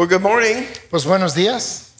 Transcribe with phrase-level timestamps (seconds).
[0.00, 0.66] Well, good morning.
[0.88, 1.90] Pues buenos días.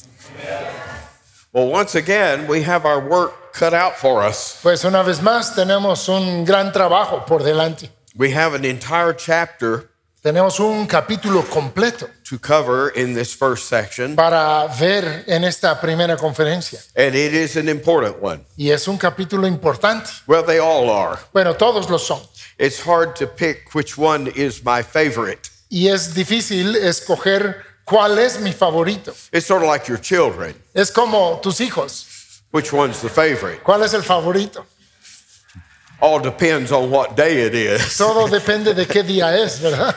[1.52, 4.58] Well, once again, we have our work cut out for us.
[4.62, 7.90] Pues una vez más tenemos un gran trabajo por delante.
[8.16, 9.90] We have an entire chapter
[10.22, 16.16] Tenemos un capítulo completo to cover in this first section, para ver en esta primera
[16.16, 16.80] conferencia.
[16.96, 18.46] and it is an important one.
[18.56, 20.08] Y es un capítulo importante.
[20.26, 21.18] Well, they all are.
[21.34, 22.22] Bueno, todos lo son.
[22.58, 25.50] It's hard to pick which one is my favorite.
[25.68, 29.12] Y es difícil escoger cuál es mi favorito.
[29.32, 30.54] It's sort of like your children.
[30.72, 32.42] Es como tus hijos.
[32.52, 33.62] Which one's the favorite?
[33.64, 34.64] ¿Cuál es el favorito?
[36.00, 37.98] All depends on what day it is.
[37.98, 39.94] Todo depende de qué día es, ¿verdad?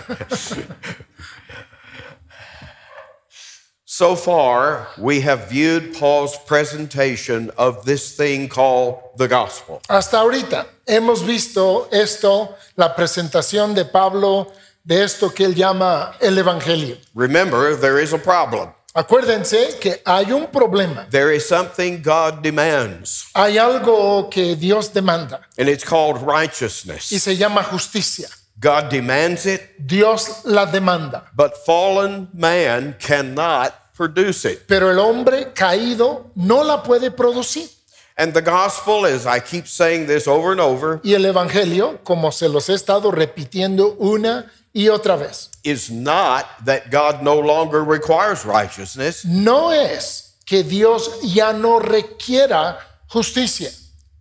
[3.85, 9.81] So far, we have viewed Paul's presentation of this thing called the gospel.
[9.87, 14.51] Hasta ahorita hemos visto esto, la presentación de Pablo
[14.83, 16.97] de esto que él llama el Evangelio.
[17.15, 18.69] Remember, there is a problem.
[18.95, 25.41] Acuérdense que hay un problema, There is something God demands, hay algo que Dios demanda
[25.57, 27.05] and it's called y righteousness.
[27.05, 28.27] se llama justicia.
[28.59, 34.67] God demands it, Dios la demanda, but fallen man cannot produce it.
[34.67, 37.67] pero el hombre caído no la puede producir.
[38.15, 42.31] And the gospel, as I keep saying this over and over, Y el Evangelio, como
[42.31, 47.83] se los he estado repitiendo una y otra vez, is not that God no longer
[47.83, 49.23] requires righteousness.
[49.25, 53.69] no es que Dios ya no requiera justicia.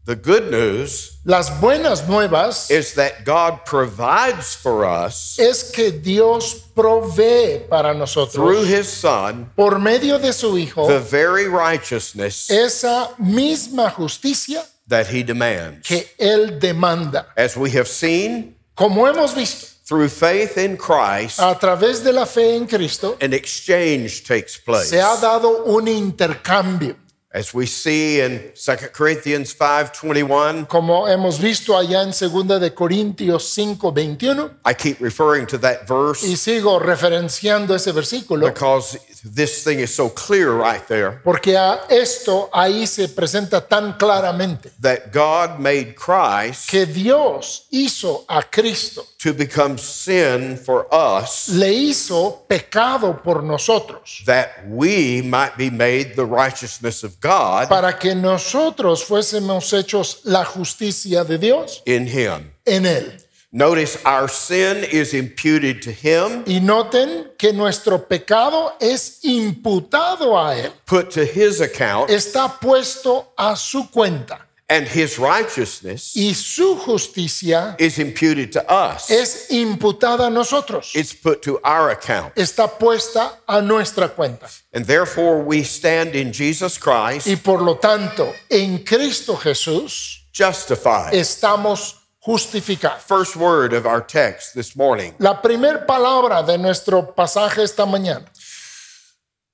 [0.05, 6.55] The good news Las buenas nuevas is that God provides for us es que Dios
[6.75, 7.95] provee para
[8.27, 15.07] through his Son por medio de su Hijo the very righteousness esa misma justicia that
[15.07, 15.87] he demands.
[15.87, 17.27] que Él demanda.
[17.37, 22.25] As we have seen Como hemos visto, through faith in Christ, a través de la
[22.25, 24.89] fe en Cristo an exchange takes place.
[24.89, 26.97] se ha dado un intercambio.
[27.35, 33.45] As we see in 2 Corinthians 5:21, Como hemos visto allá en 2 de Corintios
[33.55, 39.63] 5, 21, I keep referring to that verse y sigo referenciando ese versículo, because this
[39.65, 45.13] thing is so clear right there porque a esto ahí se presenta tan claramente that
[45.13, 52.45] God made Christ que Dios hizo a Cristo, to become sin for us le hizo
[52.49, 59.05] pecado por nosotros, that we might be made the righteousness of God para que nosotros
[59.05, 62.53] fuésemos hechos la justicia de Dios in him.
[62.65, 63.22] en Él.
[63.55, 70.57] Notice our sin is imputed to him, Y noten que nuestro pecado es imputado a
[70.57, 74.39] Él, put to his account, está puesto a su cuenta
[74.71, 79.11] and his righteousness y su justicia is imputed to us.
[79.11, 82.35] es imputada a nosotros, It's put to our account.
[82.37, 84.49] está puesta a nuestra cuenta.
[84.73, 91.13] And therefore we stand in Jesus Christ Y por lo tanto, en Cristo Jesús justified.
[91.13, 91.97] estamos
[92.27, 93.01] justificados.
[93.01, 95.15] First word of our text this morning.
[95.19, 98.27] La primer palabra de nuestro pasaje esta mañana.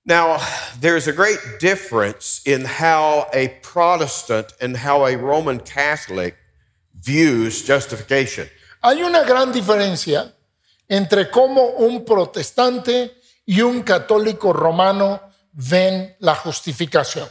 [0.05, 0.39] Now,
[0.81, 6.37] there's a great difference in how a Protestant and how a Roman Catholic
[6.95, 8.49] views justification.
[8.83, 10.33] Hay una gran diferencia
[10.89, 13.11] entre cómo un protestante
[13.47, 15.21] y un católico romano
[15.53, 17.29] ven la justificación.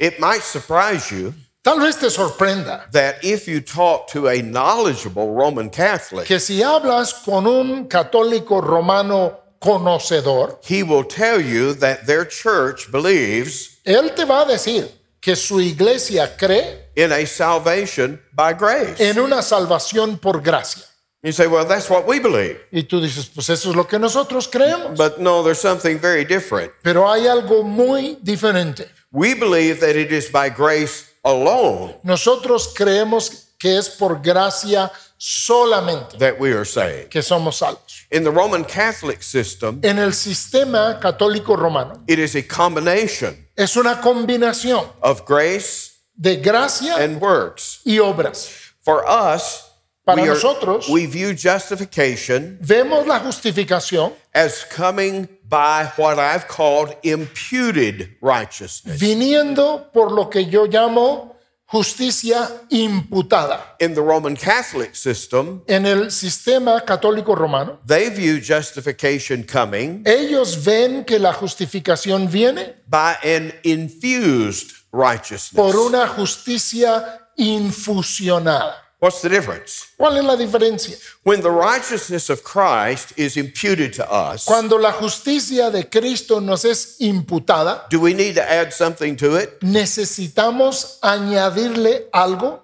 [0.00, 1.34] It might surprise you
[1.68, 6.62] Tal vez te sorprenda that if you talk to a knowledgeable Roman Catholic, que si
[6.62, 14.14] hablas con un católico romano conocedor, he will tell you that their church believes él
[14.14, 14.88] te va a decir
[15.20, 18.98] que su iglesia cree in a salvation by grace.
[18.98, 20.84] en una salvación por gracia.
[21.22, 22.60] You say, well, that's what we believe.
[22.72, 24.96] Y tú dices, pues eso es lo que nosotros creemos.
[24.96, 26.72] But no, there's something very different.
[26.82, 28.88] Pero hay algo muy diferente.
[29.12, 36.16] We believe that it is by grace alone Nosotros creemos que es por gracia solamente
[36.18, 37.08] that we are saved.
[37.10, 38.06] que somos salvos.
[38.10, 43.76] In the Roman Catholic system, En el sistema católico romano it is a combination es
[43.76, 47.80] una combinación of grace de gracia and works.
[47.84, 48.48] y obras.
[48.84, 49.64] For us,
[50.08, 56.46] Para we, are- nosotros- we view justification Vemos la justificación as coming by what I've
[56.48, 58.98] called imputed righteousness.
[58.98, 61.36] viniendo por lo que yo llamo
[61.70, 63.76] justicia imputada.
[63.80, 70.64] In the Roman Catholic system, En el sistema católico romano, they view justification coming ellos
[70.64, 75.52] ven que la justificación viene by an infused righteousness.
[75.52, 78.74] por una justicia infusionada.
[79.00, 79.86] What's the difference?
[79.96, 80.96] ¿Cuál es la diferencia?
[81.22, 86.64] When the righteousness of Christ is imputed to us, Cuando la justicia de Cristo nos
[86.64, 89.60] es imputada, do we need to add something to it?
[89.60, 92.60] ¿necesitamos añadirle algo?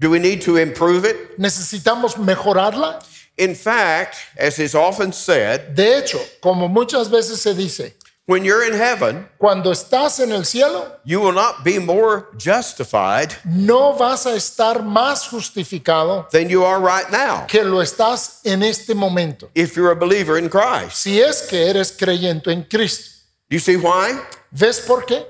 [0.00, 1.38] Do we need to improve it?
[1.38, 2.98] ¿Necesitamos mejorarla?
[3.36, 7.94] In fact, as is often said, De hecho, como muchas veces se dice,
[8.26, 13.34] when you're in heaven, cuando estás en el cielo, you will not be more justified
[13.44, 18.62] no vas a estar más justificado than you are right now que lo estás en
[18.62, 20.96] este momento, if you're a believer in Christ.
[20.96, 23.16] si es que eres creyente en Cristo.
[23.48, 24.16] You see why?
[24.52, 25.24] ¿Ves por qué?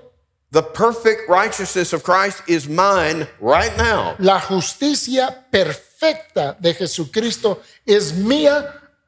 [0.52, 4.16] The perfect righteousness of Christ is mine right now.
[4.18, 8.66] La justicia perfecta de Jesucristo es mía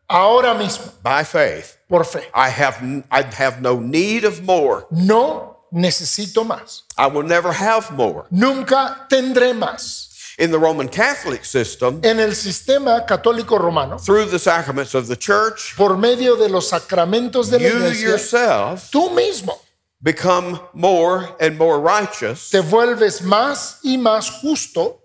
[0.08, 1.76] ahora mismo, by faith.
[1.92, 2.22] Por fe.
[2.34, 4.86] I have I have no need of more.
[4.90, 6.84] No necesito más.
[6.96, 8.24] I will never have more.
[8.30, 10.08] Nunca tendré más.
[10.38, 15.16] In the Roman Catholic system, En el sistema católico romano, through the sacraments of the
[15.16, 19.60] church, por medio de los sacramentos de la you iglesia, yourself tú mismo
[20.00, 25.02] become more and more righteous te vuelves más y más justo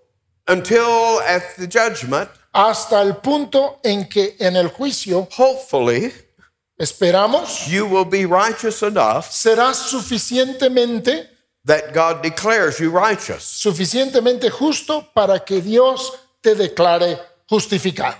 [0.48, 6.10] until at the judgment, hasta el punto en que en el juicio, hopefully,
[6.78, 11.28] esperamos, you will be righteous enough serás suficientemente,
[11.64, 13.42] that God declares you righteous.
[13.42, 17.18] suficientemente justo para que Dios te declare
[17.50, 18.16] justificado.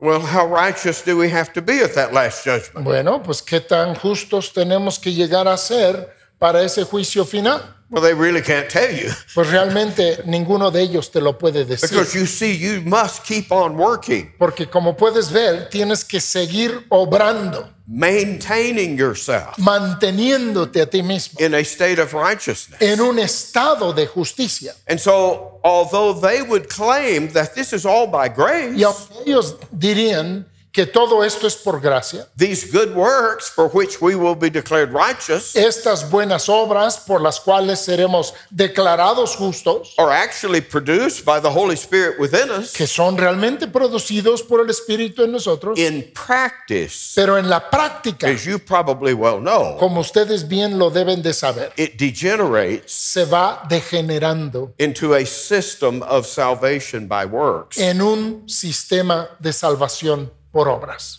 [0.00, 2.84] Well, how righteous do we have to be at that last judgment?
[2.84, 7.74] Bueno, pues qué tan justos tenemos que llegar a ser para ese juicio final.
[7.90, 11.88] Well, they really can't tell you Pues realmente ninguno de ellos te lo puede decir.
[11.88, 16.84] because you see, you must keep on working, Porque como puedes ver, tienes que seguir
[16.90, 22.78] obrando, maintaining yourself manteniéndote a ti mismo in a state of righteousness.
[22.82, 24.74] en un estado de justicia.
[24.86, 28.84] And so, although they would claim that this is all by grace, Y
[29.26, 34.34] ellos dirían que todo esto es por gracia, these good works for which we will
[34.34, 41.24] be declared righteous estas buenas obras por las cuales seremos declarados justos, are actually produced
[41.24, 45.78] by the Holy Spirit within us que son realmente producidos por el Espíritu en nosotros,
[45.78, 50.90] in practice, pero en la práctica, as you probably well know, como ustedes bien lo
[50.90, 57.78] deben de saber, it degenerates se va degenerando into a system of salvation by works.
[57.78, 61.18] en un sistema de salvación por obras.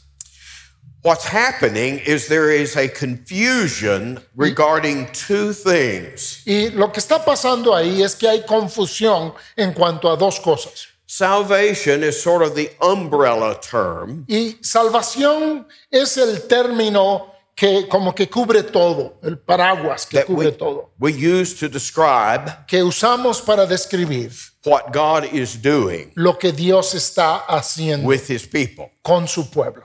[1.02, 6.44] What's happening is there is a confusion regarding two things.
[6.46, 10.88] Y lo que está pasando ahí es que hay confusión en cuanto a dos cosas.
[11.06, 18.30] Salvation is sort of the umbrella term Y salvación es el término que como que
[18.30, 23.66] cubre todo, el paraguas que cubre we, todo, we use to describe que usamos para
[23.66, 24.32] describir
[24.66, 28.90] what God is doing lo que Dios está haciendo with his people.
[29.02, 29.84] con su pueblo.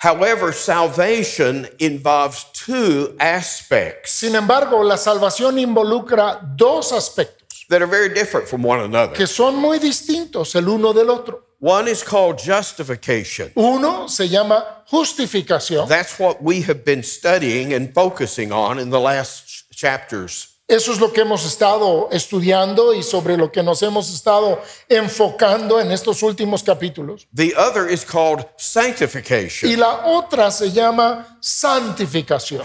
[0.00, 8.08] However, salvation involves two aspects Sin embargo, la salvación involucra dos aspectos that are very
[8.08, 9.16] different from one another.
[9.16, 11.47] que son muy distintos el uno del otro.
[11.60, 13.50] One is called justification.
[13.56, 15.88] Uno se llama justificación.
[15.88, 20.54] That's what we have been studying and focusing on in the last ch- chapters.
[20.68, 25.80] Eso es lo que hemos estado estudiando y sobre lo que nos hemos estado enfocando
[25.80, 27.26] en estos últimos capítulos.
[27.34, 32.64] The other is called Y sanctification, la otra se llama santificación.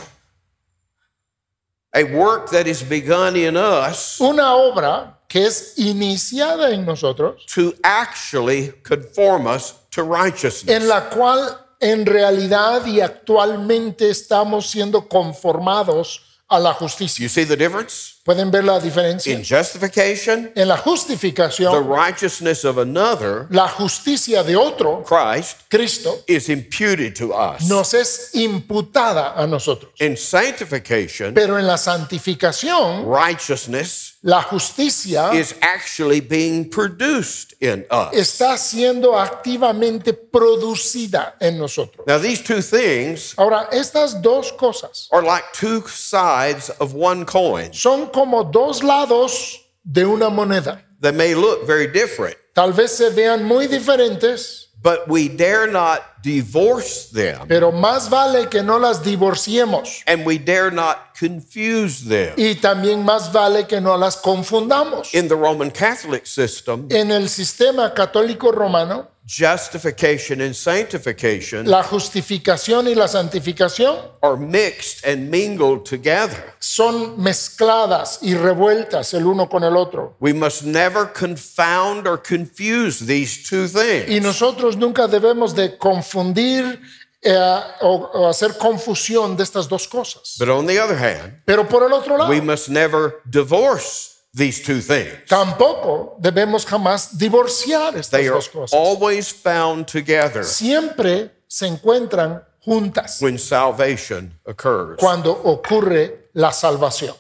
[1.96, 7.74] a work that is begun in us Una obra que es iniciada en nosotros, to
[7.82, 10.70] actually conform us to righteousness.
[10.70, 17.24] en la cual en realidad y actualmente estamos siendo conformados a la justicia.
[17.24, 18.13] You see the difference?
[18.26, 19.34] ¿Pueden ver la diferencia?
[19.34, 26.20] In justification, En la the justificación, righteousness of another, la justicia de otro, Christ, Cristo,
[26.26, 27.68] is imputed to us.
[27.68, 29.92] nos es imputada a nosotros.
[30.00, 38.14] In sanctification, Pero en la santificación, righteousness la justicia is actually being produced in us.
[38.14, 42.06] está siendo activamente producida en nosotros.
[42.08, 47.74] Now, these two things Ahora, estas dos cosas are like two sides of one coin.
[47.74, 50.82] son como dos lados de una moneda.
[51.02, 56.02] They may look very different, Tal vez se vean muy diferentes, but we dare not
[56.24, 60.02] divorce them pero más vale que no las divorciemos.
[60.08, 62.34] and we dare not confuse them.
[62.38, 65.14] Y también más vale que no las confundamos.
[65.14, 72.88] In the Roman Catholic system, En el sistema católico romano, justification and sanctification La justificación
[72.88, 76.54] y la santificación are mixed and mingled together.
[76.60, 80.16] son mezcladas y revueltas el uno con el otro.
[80.20, 84.22] We must never confound or confuse these two Y things.
[84.24, 86.82] nosotros nunca debemos de confundir
[87.22, 87.34] eh,
[87.82, 90.36] o, o hacer confusión de estas dos cosas.
[90.38, 94.62] But on the other hand, Pero por el otro lado, we must never divorce these
[94.64, 95.14] two things.
[95.28, 98.74] tampoco debemos jamás divorciar estas They dos cosas.
[98.74, 104.98] always found together Siempre se encuentran juntas when salvation occurs.
[104.98, 107.16] cuando ocurre la salvación.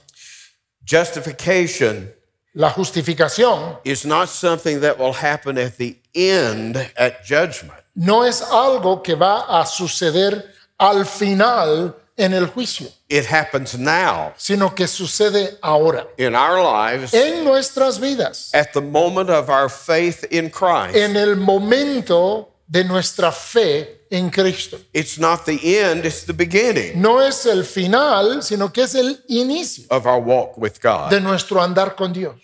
[0.86, 2.14] Justification
[2.56, 7.74] La justificación is not something that will happen at the end at judgment.
[7.96, 10.44] no es algo que va a suceder
[10.78, 17.14] al final en el juicio, It happens now sino que sucede ahora, in our lives
[17.14, 20.96] en nuestras vidas, at the moment of our faith in Christ.
[20.96, 24.78] en el momento de nuestra fe en Cristo.
[24.94, 29.24] It's not the end, it's the beginning No es el final, sino que es el
[29.28, 31.10] inicio of our walk with God.
[31.10, 32.36] de nuestro andar con Dios.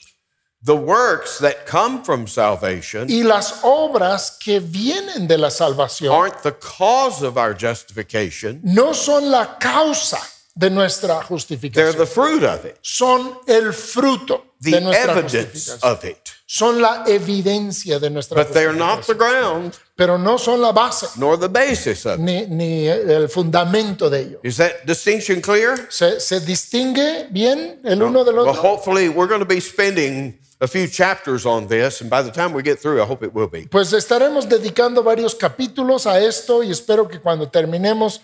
[0.62, 6.42] The works that come from salvation Y las obras que vienen de la salvación aren't
[6.44, 10.20] the cause of our justification, no son la causa
[10.56, 11.98] de nuestra they're justificación.
[11.98, 15.92] the fruit of it, Son el fruto the de nuestra evidence justificación.
[15.92, 16.30] of it.
[16.46, 19.18] Son la evidencia de nuestra But they're not the justificación.
[19.18, 22.20] ground Pero no son la base nor the basis of it.
[22.20, 24.40] ni, ni el fundamento de ello.
[24.44, 25.88] Is that distinction clear?
[25.90, 28.62] ¿Se, se distingue bien el uno del Well, otro?
[28.62, 32.54] hopefully, we're going to be spending a few chapters on this, and by the time
[32.54, 33.68] we get through, I hope it will be.
[33.68, 38.22] Pues estaremos dedicando varios capítulos a esto y espero que cuando terminemos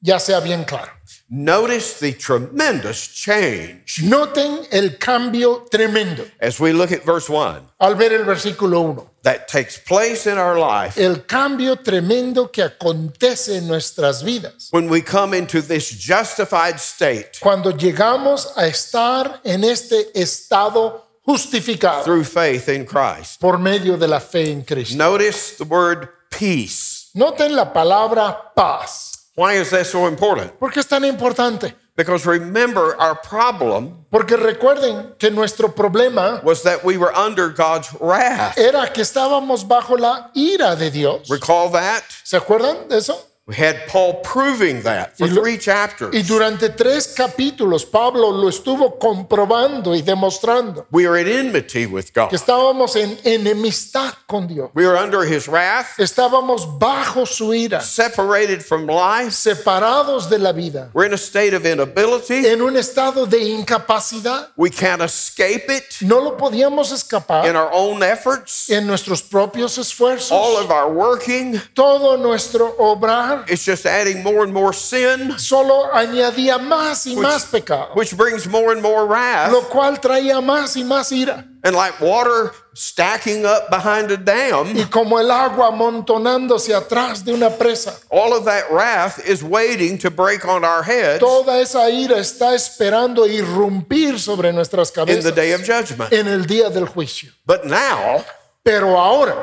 [0.00, 0.92] ya sea bien claro.
[1.30, 7.94] Notice the tremendous change Noten el cambio tremendo as we look at verse 1 al
[7.94, 9.10] ver el versículo 1.
[9.22, 14.88] that takes place in our life El cambio tremendo que acontece en nuestras vidas when
[14.90, 22.24] we come into this justified state cuando llegamos a estar en este estado justificado through
[22.24, 23.40] faith in Christ.
[23.40, 24.96] por medio de la fe en Cristo.
[24.96, 27.10] Notice the word peace.
[27.14, 29.30] Noten la palabra paz.
[29.36, 30.58] Why is that so important?
[30.58, 31.74] ¿Por qué es tan importante?
[31.96, 37.88] Because remember, our problem Porque recuerden que nuestro problema was that we were under God's
[38.00, 38.58] wrath.
[38.58, 41.28] era que estábamos bajo la ira de Dios.
[41.28, 42.02] Recall that?
[42.24, 43.16] ¿Se acuerdan de eso?
[43.46, 46.14] We had Paul proving that for Y three chapters.
[46.14, 52.06] Y durante tres capítulos Pablo lo estuvo comprobando y demostrando We are in enmity with
[52.14, 52.30] God.
[52.30, 54.70] que estábamos en enemistad con Dios.
[54.74, 59.32] We are under his wrath, Estábamos bajo su ira, separated from life.
[59.32, 62.46] separados de la vida, We're in a state of inability.
[62.46, 64.52] en un estado de incapacidad.
[64.56, 67.46] We can't escape it No lo podíamos escapar.
[67.46, 68.70] in our own efforts.
[68.70, 70.32] en nuestros propios esfuerzos.
[70.32, 75.90] All of our working, Todo nuestro obrar it's just adding more and more sin, solo
[75.92, 79.50] añadía más y más pecado, which brings more and more wrath.
[79.52, 81.44] lo cual traía más y más ira.
[81.66, 87.32] And like water stacking up behind a dam, Y como el agua amontonándose atrás de
[87.32, 91.88] una presa, all of that wrath is waiting to break on our heads toda esa
[91.88, 95.24] ira está esperando irrumpir sobre nuestras cabezas.
[95.24, 96.12] in the day of judgment.
[96.12, 97.30] en el día del juicio.
[97.46, 98.24] But now
[98.62, 99.34] Pero ahora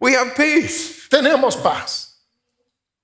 [0.00, 1.08] we have peace.
[1.10, 2.05] tenemos paz.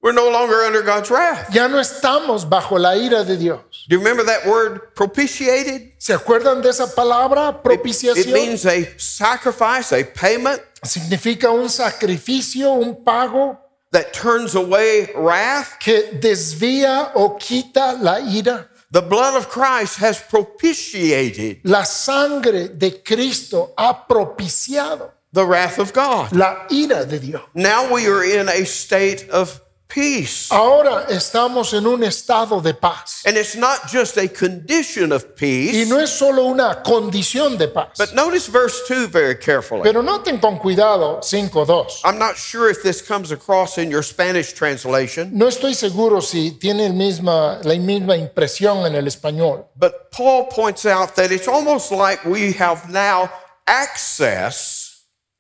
[0.02, 1.54] We're no longer under God's wrath.
[1.54, 3.60] Ya no estamos bajo la ira de Dios.
[3.88, 5.92] Do you remember that word propitiated?
[5.98, 8.16] ¿Se acuerdan de esa palabra propiciación?
[8.16, 8.32] It propiciación?
[8.32, 13.56] means a sacrifice, a payment Significa un sacrificio, un pago
[13.92, 15.78] that turns away wrath.
[15.78, 18.66] que desvía o quita la ira.
[18.90, 25.92] The blood of Christ has propitiated La sangre de Cristo ha propiciado the wrath of
[25.92, 26.32] God.
[26.32, 27.42] la ira de Dios.
[27.54, 29.60] Now we are in a state of
[29.92, 30.48] peace.
[30.50, 33.22] Ahora estamos en un estado de paz.
[33.26, 35.74] And it's not just a condition of peace.
[35.74, 37.98] Y no es solo una condición de paz.
[37.98, 39.82] but notice verse 2 very carefully.
[39.82, 42.00] Pero noten con cuidado 5.2.
[42.04, 46.52] I'm not sure if this comes across in your Spanish translation, No estoy seguro si
[46.52, 49.66] tiene el misma, la misma impresión en el español.
[49.76, 53.30] but Paul points out that it's almost like we have now
[53.66, 54.80] access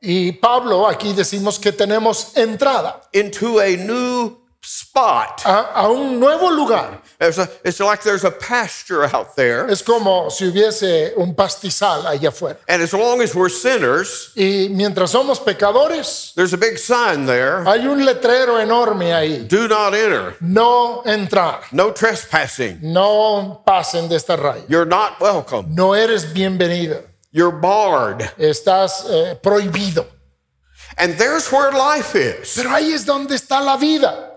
[0.04, 5.42] Y Pablo aquí decimos que tenemos entrada into a new spot.
[5.44, 7.00] a, a un nuevo lugar.
[7.18, 9.68] There's a, it's like there's a pasture out there.
[9.70, 12.58] Es como si hubiese un pastizal allá afuera.
[12.68, 17.64] And as long as we're sinners, Y mientras somos pecadores, there's a big sign there
[17.66, 19.46] hay un letrero enorme ahí.
[19.48, 21.60] do not enter, No entrar.
[21.72, 22.78] no trespassing.
[22.82, 24.64] No pasen de esta raya.
[24.68, 25.74] You're not welcome.
[25.74, 27.02] No eres bienvenido.
[27.32, 28.20] You're barred.
[28.38, 30.06] Estás eh, prohibido.
[30.98, 32.54] And there's where life is.
[32.54, 34.31] Pero ahí es donde está la vida.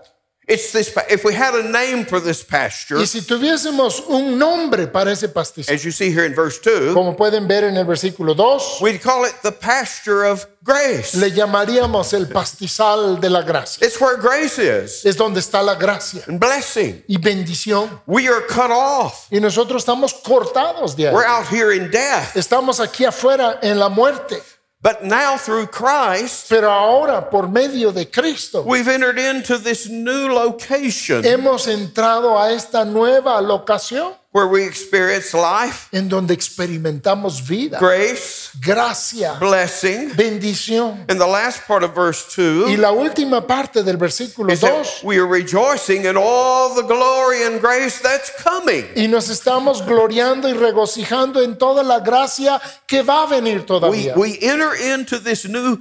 [0.48, 4.86] It's this, if we had a name for this pasture, Y si tuviésemos un nombre
[4.86, 7.84] para ese pastizal, as you see here in verse 2, como pueden ver en el
[7.84, 11.16] versículo 2, we'd call it the pasture of grace.
[11.16, 13.84] le llamaríamos el pastizal de la gracia.
[13.84, 17.02] It's where grace is Es donde está la gracia and blessing.
[17.08, 18.00] y bendición.
[18.06, 19.26] We are cut off.
[19.32, 21.12] Y nosotros estamos cortados de ahí.
[21.14, 22.36] We're out here in death.
[22.36, 24.40] Estamos aquí afuera en la muerte.
[24.86, 30.28] But now through Christ, Pero ahora, por medio de Cristo, we've entered into this new
[30.28, 31.24] location.
[31.24, 38.50] hemos entrado a esta nueva locación where we experience life, en donde experimentamos vida, grace,
[38.60, 40.10] gracia, blessing.
[40.14, 41.06] bendición.
[41.08, 44.84] And the last part of verse 2 Y la última parte del versículo is that
[44.84, 48.84] 2, we are rejoicing in all the glory and grace that's coming.
[48.94, 53.64] y nos estamos gloriando y regocijando en toda la gracia que va a venir We,
[53.66, 54.14] todavía.
[54.18, 55.78] we enter into this new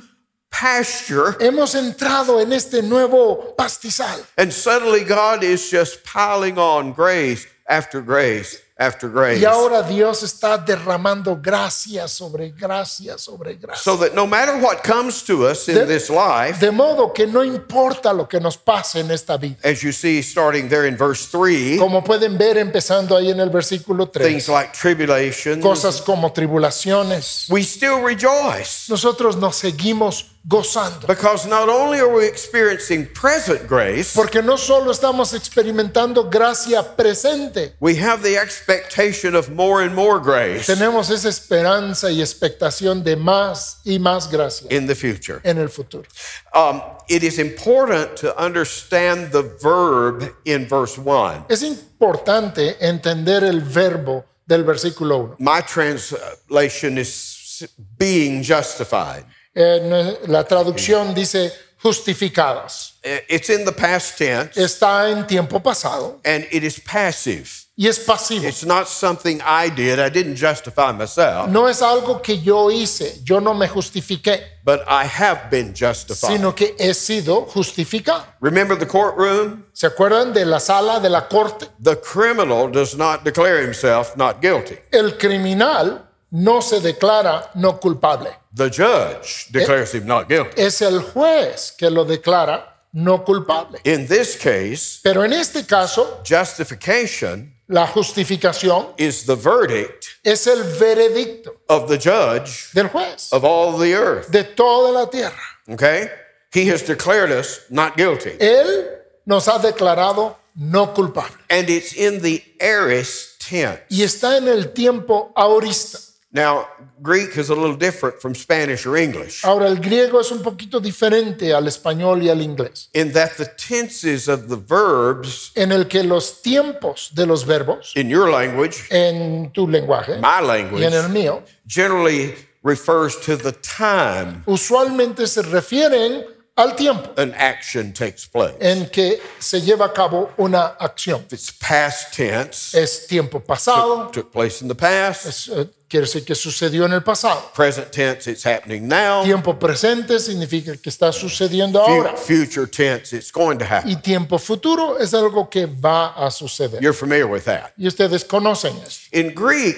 [0.50, 4.26] pasture, Hemos entrado en este nuevo pastizal.
[4.38, 9.40] and suddenly God is just piling on grace after grace after grace.
[9.40, 13.82] Y ahora Dios está derramando gracia sobre gracia sobre gracia.
[13.82, 17.26] So that no matter what comes to us in De- this life, De modo que
[17.26, 19.56] no importa lo que nos pase en esta vida.
[19.64, 23.50] as you see starting there in verse 3, Como pueden ver empezando ahí en el
[23.50, 28.90] versículo 3, things like tribulation, cosas como tribulaciones, we still rejoice.
[28.90, 31.08] nosotros nos seguimos gozando.
[31.08, 37.74] Because not only are we experiencing present grace, Porque no solo estamos experimentando gracia presente,
[37.80, 43.16] we have the expectation of more and more grace tenemos esa esperanza y expectación de
[43.16, 45.40] más y más gracia in the future.
[45.44, 46.06] en el futuro.
[46.54, 51.46] Um, it is important to understand the verb in verse 1.
[51.50, 55.36] Es importante entender el verbo del versículo 1.
[55.40, 59.26] My translation is being justified.
[59.56, 63.00] En la traducción dice justificados.
[63.30, 67.48] It's in the past tense Está en tiempo pasado and it is passive.
[67.78, 68.48] y es pasivo.
[68.48, 70.00] It's not something I did.
[70.00, 74.82] I didn't justify myself, No es algo que yo hice, yo no me justifiqué, but
[74.88, 76.32] I have been justified.
[76.38, 78.24] sino que he sido justificado.
[78.42, 79.64] Remember the courtroom?
[79.74, 81.68] ¿Se acuerdan de la sala de la corte?
[81.82, 84.78] The criminal does not declare himself not guilty.
[84.92, 88.30] El criminal no se declara no culpable.
[88.56, 90.62] The judge declares him not guilty.
[90.62, 92.64] Es el juez que lo declara
[92.94, 93.80] no culpable.
[93.84, 100.64] In this case, Pero en este caso, justification la justificación is the verdict es el
[100.80, 104.30] veredicto of the judge del juez of all the earth.
[104.30, 105.42] de toda la tierra.
[105.68, 106.10] Okay?
[106.54, 108.38] He has declared us not guilty.
[108.40, 108.88] Él
[109.26, 111.36] nos ha declarado no culpable.
[111.50, 113.82] And it's in the aorist tense.
[113.90, 116.00] Y está en el tiempo aorista.
[116.36, 116.68] Now,
[117.02, 120.82] Greek is a little different from Spanish or English Ahora, el griego es un poquito
[120.82, 125.86] diferente al español y al inglés, in that the tenses of the verbs en el
[125.86, 130.92] que los tiempos de los verbos in your language, en tu lenguaje my y en
[130.94, 136.26] el language, mío, generally refers to the time usualmente se refieren
[136.58, 138.58] al tiempo an action takes place.
[138.60, 141.26] en que se lleva a cabo una acción.
[141.32, 145.26] It's past tense, Es tiempo pasado, took place in the past.
[145.28, 147.52] es, eh, quiere decir que sucedió en el pasado.
[147.56, 149.24] Present tense, it's happening now.
[149.24, 152.18] Tiempo presente significa que está sucediendo ahora.
[152.18, 153.90] Future tense, it's going to happen.
[153.90, 156.82] Y tiempo futuro es algo que va a suceder.
[156.82, 157.72] You're familiar with that.
[157.78, 159.08] Y ustedes conocen esto.
[159.18, 159.78] In Greek,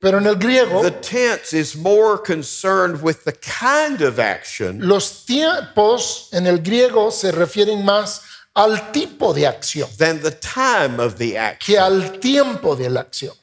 [0.00, 5.24] Pero en el griego, the tense is more concerned with the kind of action los
[5.26, 8.22] tiempos en el griego se refieren más
[8.54, 11.58] al tipo de acción than the time of the action.
[11.74, 13.34] que al tiempo de la acción.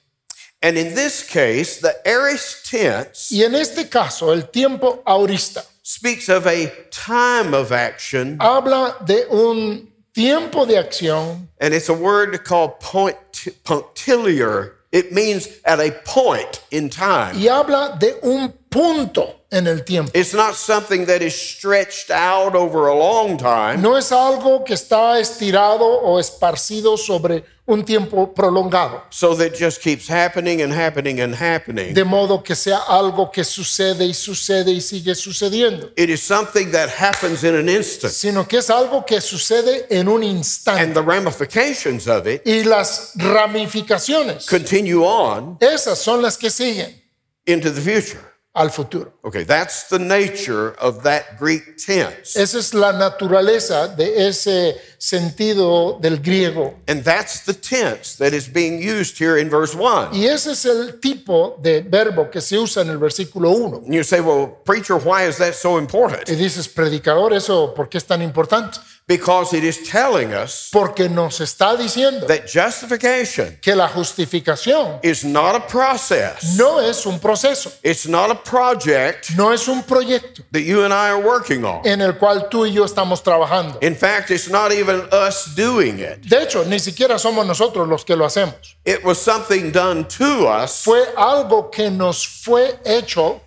[0.65, 6.27] And in this case, the aorist tense Y en este caso, el tiempo aurista speaks
[6.27, 12.43] of a time of action, habla de un tiempo de acción and it's a word
[12.43, 13.15] called point,
[13.63, 14.71] punctiliar.
[14.91, 17.35] It means at a point in time.
[17.35, 20.11] y habla de un punto en el tiempo.
[20.15, 23.83] It's not something that is stretched out over a long time.
[23.83, 29.81] No es algo que está estirado o esparcido sobre un tiempo prolongado, So that just
[29.81, 31.93] keeps happening and happening and happening.
[31.95, 36.69] de modo que sea algo que sucede y sucede y sigue sucediendo, It is something
[36.71, 38.13] that happens in an instant.
[38.13, 40.93] sino que es algo que sucede en un And instante.
[40.93, 47.01] the ramifications of it Y las ramificaciones, continue on esas son las que siguen
[47.47, 48.21] into the future.
[48.55, 49.11] Al futuro.
[49.21, 52.37] Okay, that's the nature of that Greek tense.
[52.37, 56.75] Esa es la naturaleza de ese sentido del griego.
[56.87, 60.13] And that's the tense that is being used here in verse 1.
[60.13, 63.83] Y ese es el tipo de verbo que se usa en el versículo 1.
[63.85, 66.29] And you say, well, preacher, why is that so important?
[66.29, 68.79] Y dices, predicador, ¿eso por qué es tan importante?
[69.07, 75.23] Because it is telling us Porque nos está diciendo that justification que la justificación is
[75.23, 80.41] not a process, no es un proceso, it's not a project no es un proyecto
[80.51, 81.85] that you and I are working on.
[81.85, 83.77] en el cual tú y yo estamos trabajando.
[83.83, 86.21] In fact, it's not even us doing it.
[86.27, 88.75] De hecho, ni siquiera somos nosotros los que lo hacemos.
[88.85, 90.83] It was something done to us.
[90.83, 93.39] Fue algo que nos fue hecho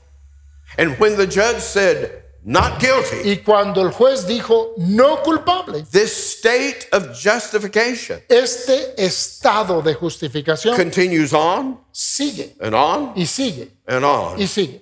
[0.79, 2.18] And when the judge said,
[2.49, 9.83] not guilty, y cuando el juez dijo no culpable, this state of justification este estado
[9.83, 14.81] de justificación continues on sigue and on y sigue and on y sigue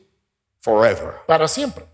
[0.60, 1.22] forever.
[1.26, 1.84] para siempre.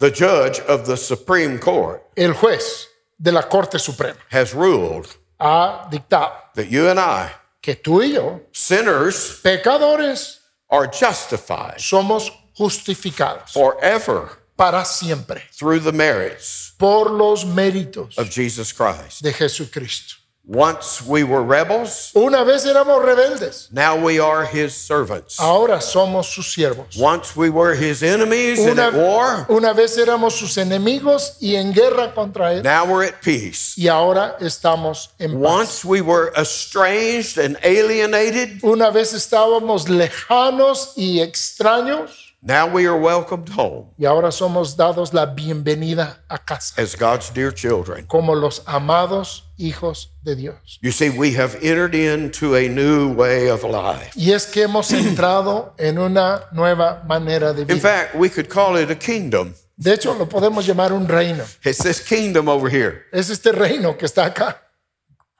[0.00, 5.06] The judge of the Supreme Court El juez de la Corte Suprema has ruled
[5.40, 7.30] ha dictado that you and I,
[7.62, 10.41] que tú y yo, sinners, pecadores,
[10.72, 18.72] are justified somos justificados forever para siempre through the merits por los méritos of Jesus
[18.72, 19.22] Christ.
[19.22, 20.21] de Jesucristo.
[20.44, 25.38] Once we were rebels, Una vez éramos rebeldes, now we are his servants.
[25.38, 26.96] ahora somos sus siervos.
[26.98, 31.72] Once we were his enemies and at war, una vez éramos sus enemigos y en
[31.72, 33.74] guerra contra él, now we're at peace.
[33.78, 35.40] y ahora estamos en paz.
[35.40, 42.96] Once we were estranged and alienated, Una vez estábamos lejanos y extraños, now we are
[42.98, 48.04] welcomed home y ahora somos dados la bienvenida a casa as God's dear children.
[48.08, 50.78] como los amados hijos de Dios.
[50.82, 54.10] You see, we have entered into a new way of life.
[54.16, 57.80] Y es que hemos entrado en una nueva manera de In vida.
[57.80, 59.54] fact, we could call it a kingdom.
[59.76, 61.44] De hecho, lo podemos llamar un reino.
[61.64, 64.60] It's this kingdom over here Es este reino que está acá,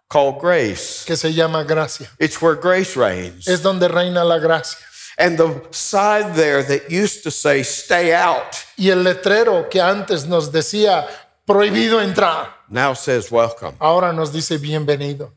[0.09, 1.05] called grace.
[1.07, 2.09] que se llama gracia.
[2.19, 3.47] It's where grace reigns.
[3.47, 4.79] Es donde reina la gracia.
[5.19, 10.27] And the side there that used to say, stay out, Y el letrero que antes
[10.27, 11.07] nos decía
[11.47, 13.75] prohibido entrar, now says, welcome.
[13.81, 15.31] ahora nos dice bienvenido.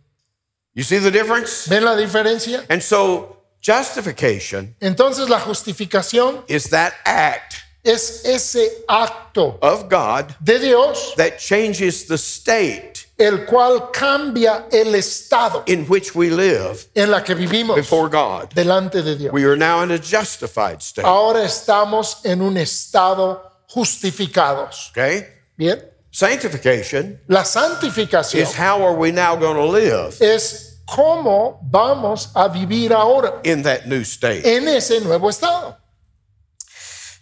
[0.73, 1.67] You see the difference?
[1.67, 2.65] ¿Ven la diferencia?
[2.69, 10.59] And so, justification Entonces la justificación is that act es ese acto of God de
[10.59, 17.09] Dios, that changes the state el cual cambia el estado in which we live en
[17.09, 18.49] la que vivimos before God.
[18.53, 19.31] delante de Dios.
[19.31, 21.05] We are now in a justified state.
[21.05, 24.89] Ahora estamos en un estado justificados.
[24.91, 25.27] Okay?
[25.57, 25.81] Bien.
[26.15, 32.47] Sanctification La santificación is how are we now going to live es cómo vamos a
[32.47, 34.45] vivir ahora in that new state.
[34.45, 35.75] en ese nuevo estado.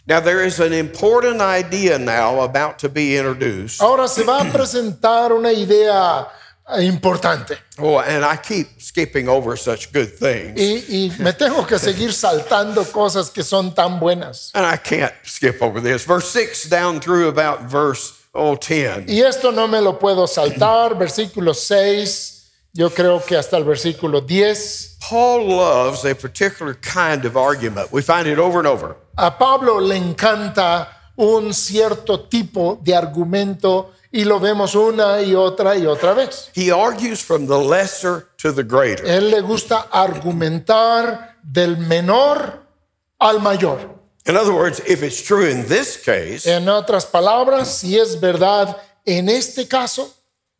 [0.06, 3.80] Now, there is an important idea now about to be introduced.
[3.80, 6.28] Ahora se va a presentar una idea
[6.78, 10.56] importante Oh, and I keep skipping over such good things.
[10.56, 14.52] y, y me tengo que seguir saltando cosas que son tan buenas.
[14.54, 16.04] And I can't skip over this.
[16.04, 19.08] Verse 6 down through about verse oh, 10.
[19.08, 24.20] Y esto no me lo puedo saltar, versículo 6, yo creo que hasta el versículo
[24.20, 24.98] 10.
[25.08, 27.88] Paul loves a particular kind of argument.
[27.92, 28.96] We find it over and over.
[29.16, 35.76] A Pablo le encanta un cierto tipo de argumento y lo vemos una y otra
[35.76, 36.50] y otra vez.
[36.54, 39.04] He argues from the lesser to the greater.
[39.06, 42.64] Él le gusta argumentar del menor
[43.18, 44.03] al mayor.
[44.26, 48.76] In other words, if it's true in this case, En otras palabras, si es verdad
[49.04, 50.10] en este caso,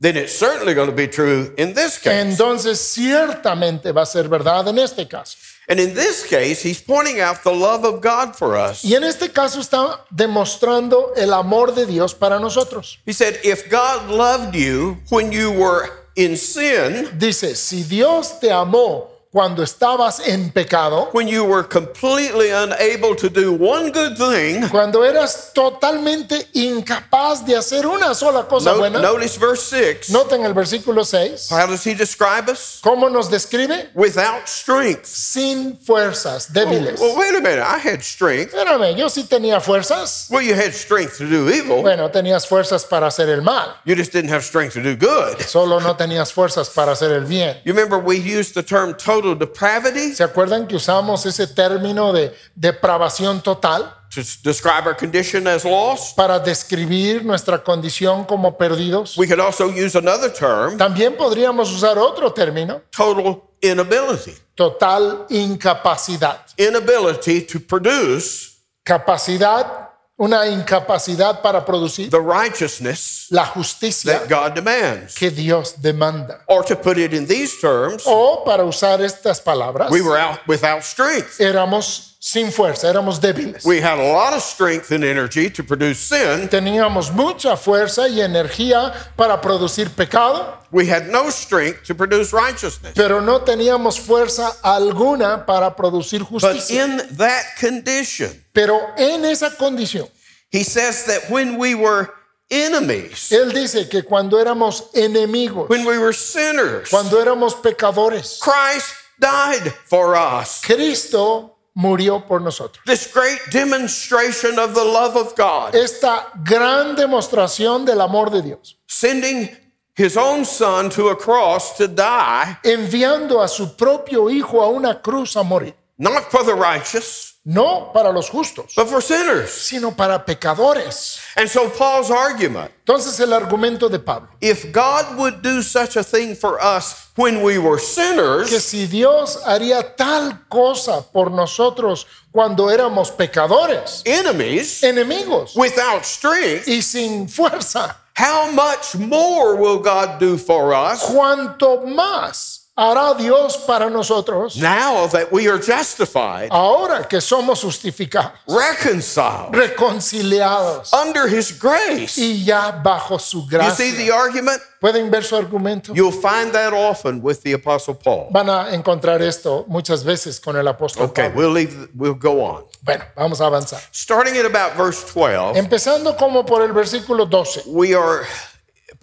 [0.00, 2.20] then it's certainly going to be true in this case.
[2.20, 5.38] entonces ciertamente va a ser verdad en este caso.
[5.66, 8.85] And in this case, he's pointing out the love of God for us.
[8.85, 12.98] Y en este caso está demostrando el amor de Dios para nosotros.
[13.07, 18.50] He said, If God loved you when you were in sin, Dice, si Dios te
[18.50, 24.68] amó cuando estabas en pecado, when you were completely unable to do one good thing,
[24.68, 29.64] cuando eras totalmente incapaz de hacer una sola cosa no- buena, notice verse
[30.07, 30.11] 6.
[30.11, 32.79] noten el versículo 6, How does he describe us?
[32.81, 33.90] ¿cómo nos describe?
[33.94, 35.05] Without strength.
[35.07, 37.01] Sin fuerzas, débiles.
[37.01, 37.59] Well, wait a minute.
[37.59, 38.55] I had strength.
[38.55, 40.29] Espérame, yo sí tenía fuerzas.
[40.31, 41.83] Well, you had strength to do evil.
[41.83, 45.40] Bueno, tenías fuerzas para hacer el mal, You just didn't have strength to do good.
[45.40, 47.57] solo no tenías fuerzas para hacer el bien.
[47.64, 52.34] You remember we used the term total depravity ¿Se acuerdan que usamos ese término de
[52.56, 53.94] depravación total?
[54.12, 56.14] to describe our condition as lost.
[56.16, 59.16] para describir nuestra condición como perdidos.
[59.16, 64.34] We could also use another term, También podríamos usar otro término, total inability.
[64.54, 66.40] total incapacidad.
[66.58, 68.52] Inability to produce
[68.84, 69.84] Capacidad,
[70.16, 75.14] una incapacidad para producir the righteousness la justicia that God demands.
[75.14, 76.40] que Dios demanda.
[76.46, 80.38] Or to put it in these terms, O para usar estas palabras, we were out
[80.46, 81.40] without strength.
[81.40, 83.66] éramos sin fuerza, éramos débiles.
[83.66, 86.48] We had a lot of strength and energy to produce sin.
[86.48, 92.94] Teníamos mucha fuerza y energía para producir pecado, We had no strength to produce righteousness.
[92.96, 96.84] pero no teníamos fuerza alguna para producir But justicia.
[96.84, 100.08] in that condition, Pero en esa condición,
[100.50, 102.08] he says that when we were
[102.50, 108.94] enemies, Él dice que cuando éramos enemigos, when we were sinners, cuando éramos pecadores, Christ
[109.20, 110.62] died for us.
[110.62, 112.82] Cristo murió por nosotros.
[112.87, 118.76] This great demonstration of the love of God, Esta gran demostración del amor de Dios,
[118.87, 119.50] sending
[119.96, 125.00] his own son to a cross to die, enviando a su propio Hijo a una
[125.00, 129.50] cruz a morir, not for the righteous, no para los justos, but for sinners.
[129.50, 131.20] sino para pecadores.
[131.37, 136.04] And so Paul's argument Entonces el argumento de Pablo, if God would do such a
[136.04, 142.68] thing for us when we were que si Dios haría tal cosa por nosotros cuando
[142.68, 150.37] éramos pecadores, enemies, enemigos without strength, y sin fuerza, how much more will God do
[150.37, 157.20] for us cuanto más hará Dios para nosotros now that we are justified, ahora que
[157.20, 162.16] somos justificados, reconciled, reconciliados under his grace?
[162.18, 163.92] You y ya bajo su see gracia.
[163.96, 164.60] the argument?
[164.80, 165.94] ¿Pueden ver su argumento?
[165.94, 168.28] You'll find that often with the Apostle Paul.
[168.30, 171.38] Van a encontrar esto muchas veces con el apóstol Okay, Pablo.
[171.40, 172.64] we'll leave, we'll go on.
[172.82, 173.80] Bueno, vamos a avanzar.
[173.92, 177.62] Starting at about verse 12, Empezando como por el versículo 12.
[177.68, 178.26] we are,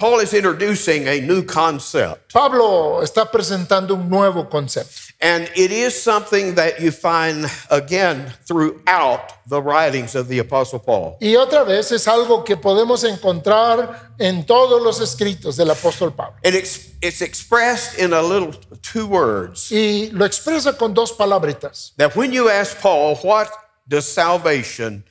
[0.01, 2.33] Paul is introducing a new concept.
[2.33, 4.89] Pablo está presentando un nuevo concepto.
[5.21, 11.17] And it is something that you find again throughout the writings of the Apostle Paul.
[11.21, 16.33] Y otra vez es algo que podemos encontrar en todos los escritos del apóstol Pablo.
[16.43, 19.71] And it's, it's expressed in a little two words.
[19.71, 21.91] Y lo expresa con dos palabritas.
[21.97, 23.51] That when you ask Paul, what
[23.87, 25.03] does salvation,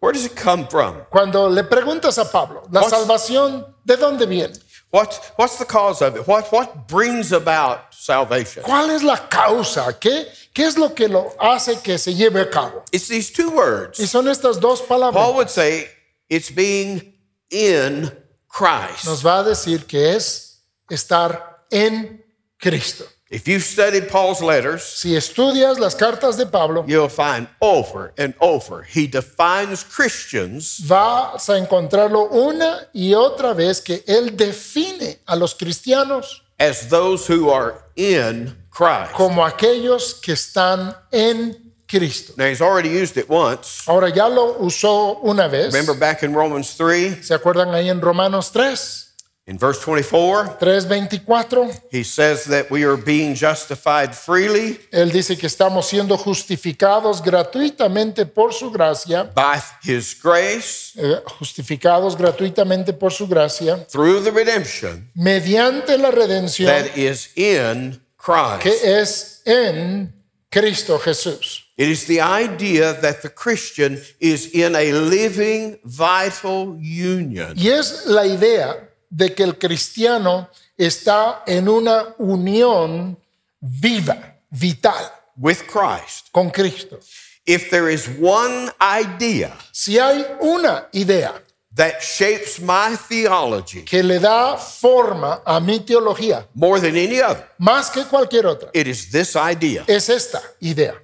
[0.00, 0.96] where does it come from?
[1.10, 4.54] Cuando le preguntas a Pablo, ¿la What's- salvación de dónde viene?
[4.90, 6.28] What, what's the cause of it?
[6.28, 8.62] What, what brings about salvation?
[8.62, 9.92] ¿Cuál es la causa?
[9.98, 12.84] ¿Qué, ¿Qué es lo que lo hace que se lleve a cabo?
[12.92, 13.98] It's these two words.
[13.98, 15.14] Y son estas dos palabras.
[15.14, 15.88] Paul would say
[16.28, 17.12] it's being
[17.50, 18.12] in
[18.48, 19.06] Christ.
[19.06, 22.22] Nos va a decir que es estar en
[22.56, 23.04] Cristo.
[23.34, 28.32] If you've studied Paul's letters, Si estudias las cartas de Pablo, you'll find over and
[28.40, 35.34] over he defines Christians vas a encontrarlo una y otra vez que él define a
[35.34, 39.12] los cristianos as those who are in Christ.
[39.14, 41.56] como aquellos que están en
[41.88, 42.34] Cristo.
[42.36, 43.82] Now, he's already used it once.
[43.88, 45.72] Ahora ya lo usó una vez.
[45.72, 49.03] Remember back in Romans 3, ¿Se acuerdan ahí en Romanos 3?
[49.46, 55.46] In verse 24, 3:24, he says that we are being justified freely él dice que
[55.46, 63.26] estamos siendo justificados gratuitamente por su gracia, by his grace eh, justificados gratuitamente por su
[63.26, 68.62] gracia, through the redemption mediante la redención that is in Christ.
[68.62, 70.10] que es en
[70.50, 71.64] Cristo Jesús.
[71.76, 78.06] It is the idea that the Christian is in a living, vital union Y es
[78.06, 83.16] la idea de que el cristiano está en una unión
[83.60, 86.30] viva, vital, with Christ.
[86.32, 86.98] con Cristo.
[87.46, 91.34] If there is one idea Si hay una idea
[91.76, 97.46] that shapes my theology que le da forma a mi teología, more than any other,
[97.58, 100.94] más que cualquier otra, it is this idea es esta idea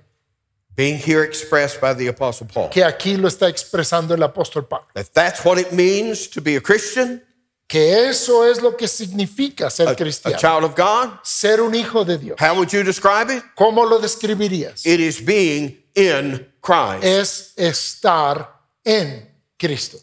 [0.75, 2.71] being here expressed by the Apostle Paul.
[2.71, 4.87] que aquí lo está expresando el apóstol Pablo.
[4.95, 7.23] That that's what it means to be a Christian,
[7.71, 11.21] Que eso es lo que significa ser a cristiano, child of God.
[11.23, 12.37] ser un hijo de Dios.
[12.41, 13.45] How would you describe it?
[13.57, 14.85] ¿Cómo lo describirías?
[14.85, 17.05] It is being in Christ.
[17.05, 18.49] Es estar
[18.85, 19.25] en
[19.57, 19.99] Cristo.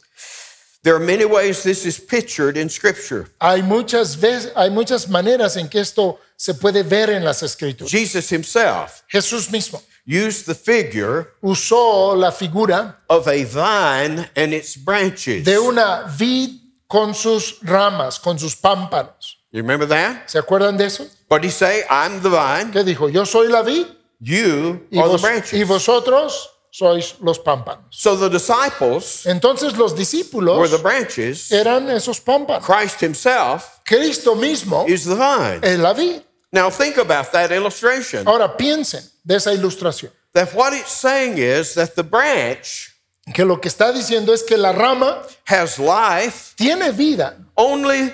[0.81, 3.27] There are many ways this is pictured in Scripture.
[3.41, 7.91] Hay muchas veces, hay muchas maneras en que esto se puede ver en las escrituras.
[7.91, 14.77] Jesus himself Jesús mismo used the figure usó la figura of a vine and its
[14.77, 15.43] branches.
[15.43, 19.37] de una vid con sus ramas, con sus pámpanos.
[19.51, 20.27] You remember that?
[20.27, 21.05] ¿Se acuerdan de eso?
[21.29, 21.83] Did he say?
[21.89, 23.09] I'm the vine, ¿Qué dijo?
[23.09, 23.85] Yo soy la vid
[24.19, 25.53] you y, are the branches.
[25.53, 27.85] y vosotros sois los pámpanos.
[27.91, 32.65] So the disciples Entonces los discípulos were the branches, eran esos pámpanos.
[32.65, 35.59] Christ himself Cristo mismo is the vine.
[35.63, 36.21] es la vid.
[36.51, 38.27] Now think about that illustration.
[38.27, 40.11] Ahora piensen de esa ilustración.
[40.33, 42.93] That what it's saying is that the branch
[43.33, 48.13] Que lo que está diciendo es que la rama has life tiene vida only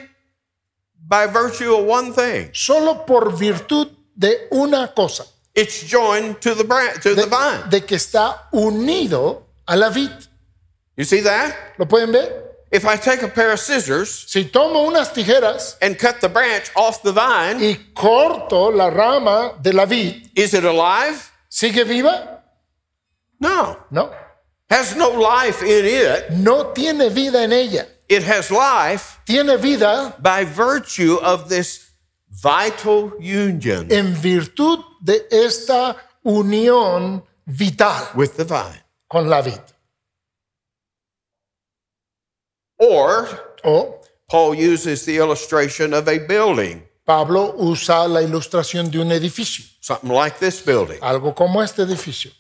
[0.96, 2.50] by virtue of one thing.
[2.54, 7.70] solo por virtud de una cosa, It's joined to the branch to the de, vine.
[7.70, 10.10] de que está unido a la vid.
[10.98, 11.54] You see that?
[11.78, 12.42] ¿Lo pueden ver?
[12.72, 16.72] If I take a pair of scissors Si tomo unas tijeras and cut the branch
[16.76, 21.30] off the vine, y corto la rama de la vid, is it alive?
[21.50, 22.42] ¿sigue viva?
[23.40, 23.78] No.
[23.92, 24.10] No.
[24.74, 26.32] Has no life in it.
[26.32, 27.86] No tiene vida en ella.
[28.10, 31.92] It has life Tiene vida by virtue of this
[32.30, 38.82] vital union en virtud de esta unión vital with the vine.
[39.08, 39.62] con la vid.
[42.80, 43.28] Or
[43.64, 49.66] O Paul uses the illustration of a building, Pablo usa la ilustración de un edificio,
[49.80, 52.32] something like this building, algo como este edificio,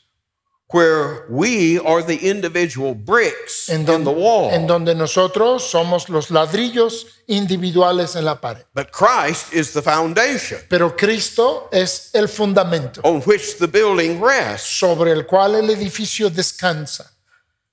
[0.71, 4.49] where we are the individual bricks en in the wall.
[4.51, 8.63] en donde nosotros somos los ladrillos individuales en la pared.
[8.73, 14.67] But Christ is the foundation Pero Cristo es el fundamento on which the building rests.
[14.79, 17.09] sobre el cual el edificio descansa.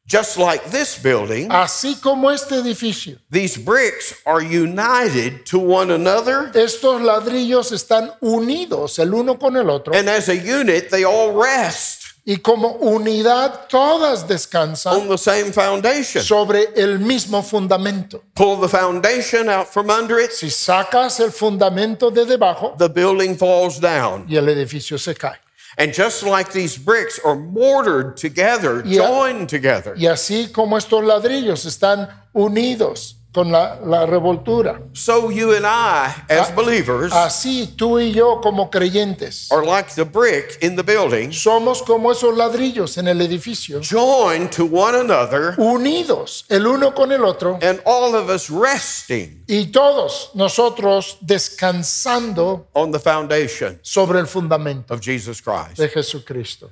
[0.06, 6.50] Just like this building, Así como este edificio, these bricks are united to one another,
[6.52, 11.32] estos ladrillos están unidos el uno con el otro and as a unit, they all
[11.32, 16.22] rest y como unidad todas descansan on the same foundation.
[16.22, 18.22] sobre el mismo fundamento.
[18.36, 23.36] Pull the foundation out from under it, Si sacas el fundamento de debajo the building
[23.36, 24.26] falls down.
[24.28, 25.38] y el edificio se cae.
[25.76, 29.06] And just like these bricks are mortared together, Yeah.
[29.08, 35.52] joined together, Y así como estos ladrillos están unidos con la, la revoltura, so you
[35.54, 36.54] and I, as Ah.
[36.56, 41.80] believers, así tú y yo como creyentes are like the brick in the building, somos
[41.82, 47.24] como esos ladrillos en el edificio, joined to one another, unidos el uno con el
[47.24, 54.26] otro and all of us resting y todos nosotros descansando on the foundation sobre el
[54.26, 55.76] fundamento of Jesus Christ.
[55.78, 56.70] de Jesucristo.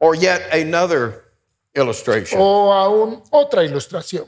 [0.00, 1.24] Or yet another
[1.74, 4.26] illustration, O aún otra ilustración.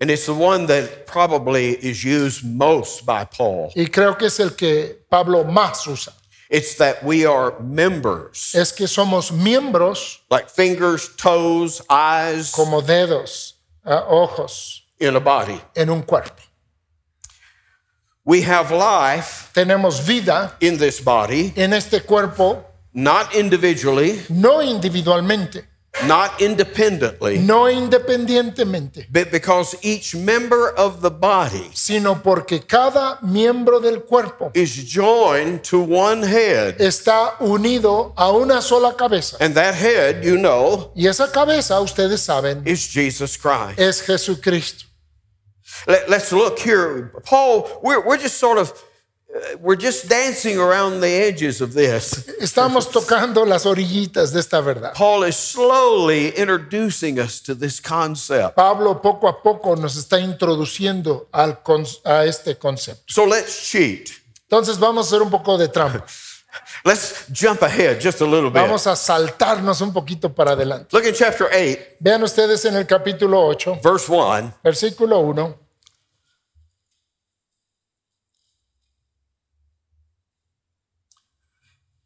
[0.00, 3.72] And it's the one that probably is used most by Paul.
[3.74, 6.12] Y creo que es el que Pablo más usa.
[6.48, 13.54] It's that we are members, Es que somos miembros like fingers, toes, eyes como dedos,
[13.84, 15.60] ah, ojos in a body.
[15.74, 16.42] en un cuerpo.
[18.24, 25.64] We have life Tenemos vida in this body, en este cuerpo, not individually, no individualmente,
[26.04, 33.80] not independently, no independientemente, but because each member of the body sino porque cada miembro
[33.80, 36.76] del cuerpo is joined to one head.
[36.78, 39.36] está unido a una sola cabeza.
[39.40, 43.78] And that head, you know, Y esa cabeza, ustedes saben, is Jesus Christ.
[43.78, 44.84] es Jesucristo.
[45.86, 47.12] Let, us look here.
[47.24, 48.72] Paul, we're, we're just sort of,
[49.60, 52.26] we're just dancing around the edges of this.
[52.40, 54.94] Estamos tocando las orillitas de esta verdad.
[54.94, 58.54] Paul is slowly introducing us to this concept.
[58.56, 61.58] Pablo poco a poco nos está introduciendo al
[62.04, 63.04] a este concepto.
[63.06, 64.10] So let's cheat.
[64.48, 66.04] Entonces vamos a hacer un poco de trampa.
[66.84, 68.62] Let's jump ahead just a little bit.
[68.62, 70.88] Vamos a saltarnos un poquito para adelante.
[70.92, 74.54] Look in chapter 8, Vean ustedes en el capítulo 8, verse 1.
[74.62, 75.65] versículo 1.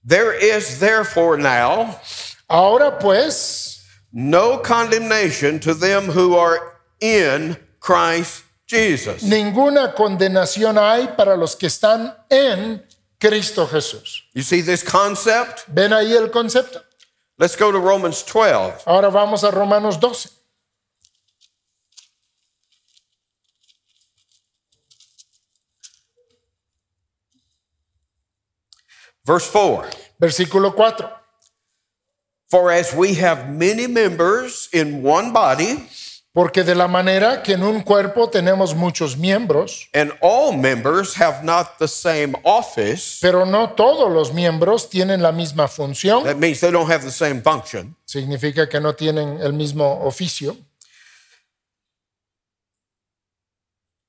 [0.05, 2.01] There is therefore now
[2.49, 6.59] Ahora pues, no condemnation to them who are
[7.01, 9.23] in Christ Jesus.
[9.23, 12.83] ninguna condenación hay para los que están en
[13.21, 14.23] Cristo Jesús.
[14.35, 15.65] You see this concept?
[15.69, 16.81] ¿Ven ahí el concepto?
[17.39, 18.85] Let's go to Romans 12.
[18.87, 20.40] Ahora vamos a Romanos 12.
[29.31, 29.89] Verse 4.
[30.19, 31.09] Versículo 4.
[32.51, 35.87] For as we have many members in one body,
[36.33, 41.45] Porque de la manera que en un cuerpo tenemos muchos miembros, and all members have
[41.45, 46.61] not the same office, pero no todos los miembros tienen la misma función, that means
[46.61, 47.97] they don't have the same function.
[48.05, 50.57] significa que no tienen el mismo oficio.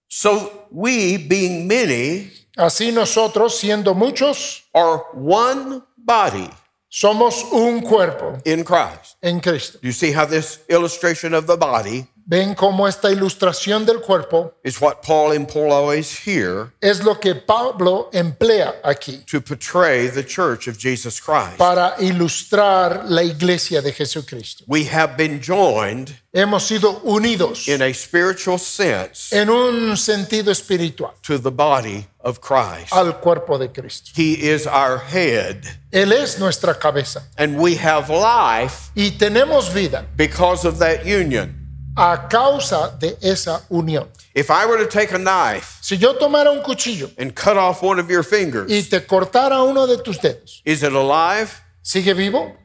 [0.08, 6.50] So we, being many, Así nosotros, siendo muchos, are one body
[6.94, 9.16] Somos un cuerpo in Christ.
[9.22, 9.80] en Cristo.
[9.82, 14.80] You see how this illustration of the body Ven cómo esta ilustración del cuerpo is
[14.80, 20.78] what Paul employs here es lo que Pablo emplea aquí to portray the church of
[20.78, 21.57] Jesus Christ.
[21.57, 24.63] para ilustrar la iglesia de Jesucristo.
[24.67, 31.13] We have been joined Hemos sido unidos in a spiritual sense en un sentido espiritual
[31.24, 32.93] to the body of Christ.
[32.93, 34.11] al cuerpo de Cristo.
[34.15, 40.05] He is our head, Él es nuestra cabeza and we have life y tenemos vida
[40.15, 41.57] because of that union.
[41.96, 44.08] A causa de esa unión.
[44.34, 47.84] If I were to take a knife Si yo tomara un cuchillo and cut off
[47.84, 51.52] one of your fingers, y te cortara uno de tus dedos, is it alive?
[51.82, 52.56] ¿sigue vivo?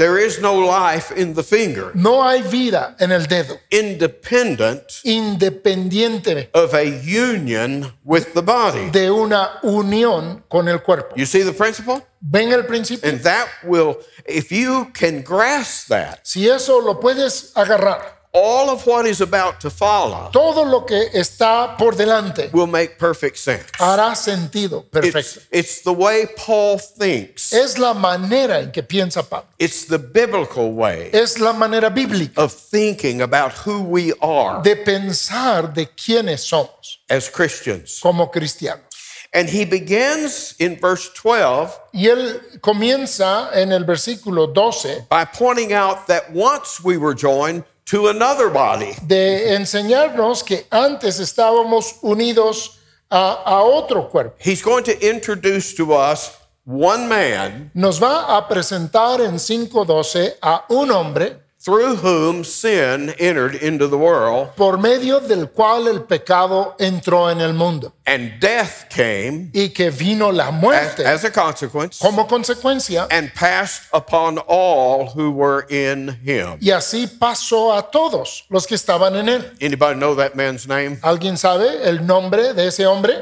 [0.00, 6.48] There is no life in the finger, No hay vida en el dedo, independent independiente
[6.54, 8.88] of a union with the body.
[8.90, 11.14] de una unión con el cuerpo.
[11.16, 12.00] You see the principle?
[12.22, 13.06] ¿Ven el principio?
[13.10, 18.86] And that will, if you can grasp that, Si eso lo puedes agarrar, all of
[18.86, 23.64] what is about to follow todo lo que está por delante will make perfect sense.
[23.78, 25.18] hará sentido perfecto.
[25.18, 29.48] It's, it's the way Paul thinks, Es la manera en que piensa Pablo.
[29.58, 34.76] it's the biblical way Es la manera bíblica of thinking about who we are de
[34.76, 37.98] pensar de quiénes somos as Christians.
[38.00, 38.84] como cristianos.
[39.32, 45.72] And he begins in verse 12 Y él comienza en el versículo 12 by pointing
[45.72, 52.78] out that once we were joined to another body, de enseñarnos que antes estábamos unidos
[53.10, 54.36] a, a otro cuerpo.
[54.38, 56.32] he's going to introduce to us
[56.64, 63.54] one man Nos va a presentar en 5.12 a un hombre through whom sin entered
[63.54, 68.88] into the world por medio del cual el pecado entró en el mundo and death
[68.88, 75.06] came y que vino la as, as a consequence como consecuencia and passed upon all
[75.10, 76.56] who were in him.
[76.60, 79.52] y así pasó a todos los que estaban en él.
[79.60, 80.98] Anybody know that man's name?
[81.02, 83.12] ¿Alguien sabe el nombre de ese hombre?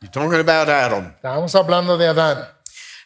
[0.00, 1.12] You're talking about Adam.
[1.16, 2.46] Estamos hablando de Adán.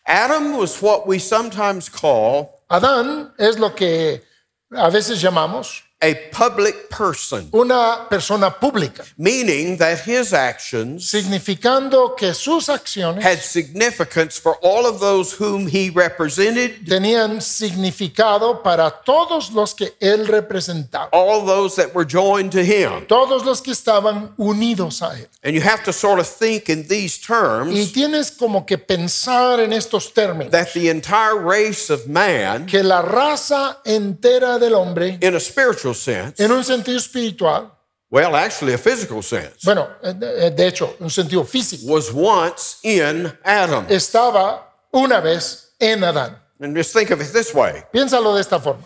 [0.07, 4.25] Adam was what we sometimes call Adán es lo que
[4.71, 12.35] a veces llamamos a public person, una persona pública, meaning that his actions significando que
[12.35, 19.51] sus acciones had significance for all of those whom he represented, tenían significado para todos
[19.53, 23.07] los que él representaba, all those that were joined to him.
[23.07, 25.29] todos los que estaban unidos a él.
[25.43, 27.73] And you have to sort of think in these terms.
[27.75, 32.83] Y tienes como que pensar en estos términos, that the entire race of man, que
[32.83, 37.71] la raza entera del hombre, in a spiritual sense, en un sentido espiritual,
[38.11, 42.79] well, actually a physical sense, bueno, eh, de de hecho, un sentido físico, was once
[42.83, 43.87] in Adam.
[43.89, 44.63] estaba
[44.93, 46.37] una vez en Adán.
[46.61, 48.83] And just think of it this way Piénsalo de esta forma.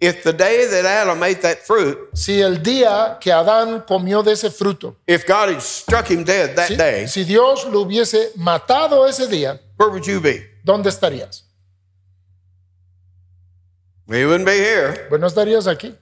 [0.00, 4.32] if the day that Adam ate that fruit, Si el día que Adán comió de
[4.32, 8.32] ese fruto, if God had struck him dead that si, day, si Dios lo hubiese
[8.36, 10.44] matado ese día, where would you be?
[10.64, 11.44] ¿dónde estarías?
[14.06, 15.06] We wouldn't be here.
[15.08, 15.94] Pues no estarías aquí.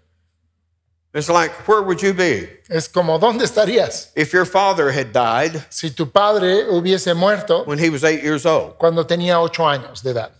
[1.14, 2.48] It's like, where would you be?
[2.70, 4.08] Es como, ¿dónde estarías?
[4.16, 8.46] If your father had died Si tu padre hubiese muerto when he was eight years
[8.46, 8.78] old.
[8.78, 10.30] cuando tenía ocho años de edad.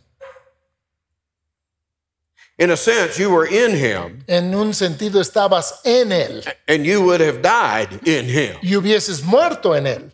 [2.58, 7.02] In a sense, you were in him En un sentido estabas en él and you
[7.02, 8.56] would have died in him.
[8.62, 10.10] y hubieses muerto en él.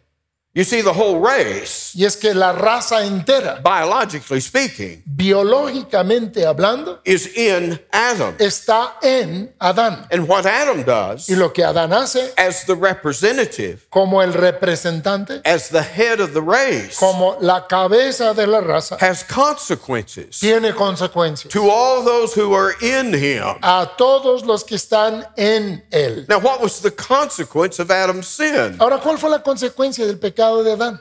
[0.55, 6.99] You see, the whole race, Y es que la raza entera, biologically speaking, biológicamente hablando,
[7.05, 8.35] is in Adam.
[8.39, 10.07] está en Adán.
[10.11, 15.43] And what Adam does Y lo que Adán hace as the representative, como el representante,
[15.45, 20.73] as the head of the race, como la cabeza de la raza, has consequences tiene
[20.73, 23.45] consecuencias to all those who are in him.
[23.63, 26.25] a todos los que están en él.
[26.29, 28.77] Now, what was the consequence of Adam's sin?
[28.81, 31.01] Ahora, ¿cuál fue la consecuencia del pecado de Adán?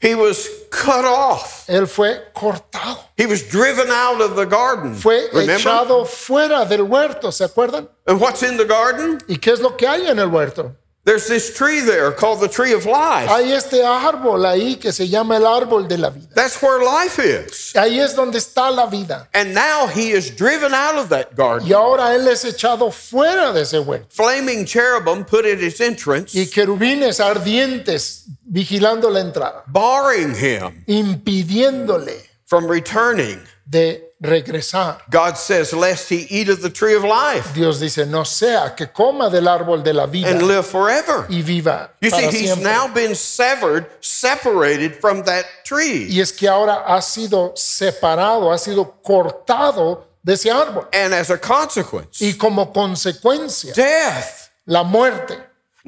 [0.00, 1.64] He was cut off.
[1.68, 4.94] Él fue cortado, He was driven out of the garden.
[4.94, 5.56] fue Remember?
[5.58, 7.88] echado fuera del huerto, ¿se acuerdan?
[8.06, 9.18] And what's in the garden?
[9.26, 10.76] ¿Y qué es lo que hay en el huerto?
[11.06, 13.28] There's this tree there called the tree of life.
[13.28, 16.34] Hay este árbol ahí que se llama el árbol de la vida.
[16.34, 17.72] That's where life is.
[17.76, 19.28] Ahí es donde está la vida.
[19.32, 21.68] And now he is driven out of that garden.
[21.68, 24.08] Y ahora él es echado fuera de ese huerto.
[24.10, 32.20] Flaming cherubim put at his entrance, Y querubines ardientes vigilando la entrada, barring him impidiéndole
[32.46, 34.98] from returning de regresar.
[35.10, 38.86] God says, Lest he eat of the tree of life Dios dice, no sea que
[38.86, 41.26] coma del árbol de la vida and live forever.
[41.28, 42.64] y viva You see, he's siempre.
[42.64, 46.06] now been severed, separated from that tree.
[46.08, 50.88] Y es que ahora ha sido separado, ha sido cortado de ese árbol.
[50.92, 55.36] And as a consequence, Y como consecuencia, death, la muerte,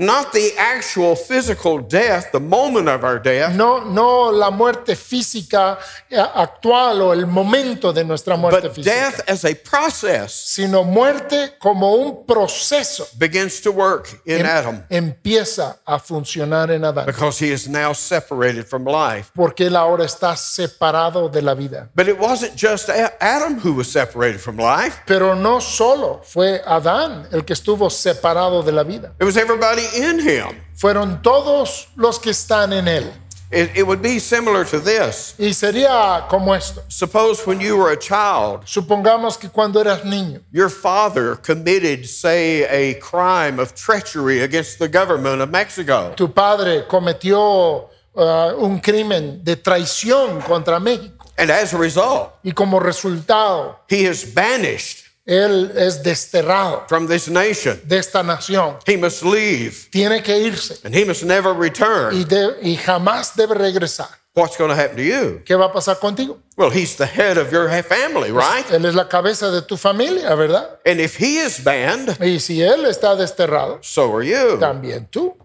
[0.00, 5.76] not the actual physical death, the moment of our death, no, no la muerte física
[6.08, 10.84] eh, actual o el momento de nuestra muerte but física, death as a process sino
[10.84, 17.04] muerte como un proceso begins to work in em- Adam empieza a funcionar en Adán.
[17.06, 19.30] because he is now separated from life.
[19.34, 21.88] Porque él ahora está separado de la vida.
[21.96, 27.26] But it wasn't just Adam who was separated from life, Pero no solo fue Adán
[27.32, 29.12] el que estuvo separado de la vida.
[29.20, 30.56] it was everybody in him.
[30.74, 33.12] Fueron todos los que están en él.
[33.50, 35.34] It, it would be similar to this.
[35.38, 36.82] Y sería como esto.
[36.88, 42.64] Suppose when you were a child, Supongamos que cuando eras niño, your father committed, say,
[42.64, 46.12] a crime of treachery against the government of Mexico.
[46.14, 51.24] tu padre cometió uh, un crimen de traición contra México.
[51.38, 57.28] And as a result, Y como resultado, he is banished él es desterrado from this
[57.28, 57.78] nation.
[57.84, 58.78] de esta nación.
[58.86, 62.14] He must leave Tiene que irse and he must never return.
[62.16, 64.08] y, de- y jamás debe regresar.
[64.34, 65.42] What's going to happen to you?
[65.44, 66.38] ¿Qué va a pasar contigo?
[66.56, 68.64] Well, he's the head of your ha- family, right?
[68.70, 70.78] Él es la cabeza de tu familia, ¿verdad?
[70.86, 74.56] And if he is banned, Y si él está desterrado, so are you.
[74.58, 75.36] también tú.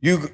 [0.00, 0.28] You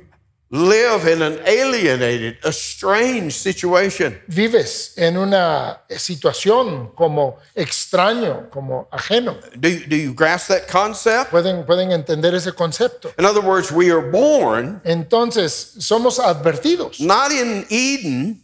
[0.50, 4.20] live in an alienated, a strange situation.
[4.28, 9.38] Vives en una situación como extraño, como ajeno.
[9.58, 11.30] Do you, do you grasp that concept?
[11.30, 13.12] Pueden, pueden entender ese concepto.
[13.18, 18.40] In other words, we are born Entonces, somos advertidos, not in Eden,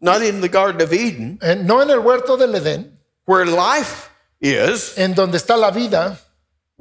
[0.00, 4.10] not in the Garden of Eden, eh, no en el huerto del Edén, where life
[4.40, 4.96] is.
[4.98, 6.18] en donde está la vida.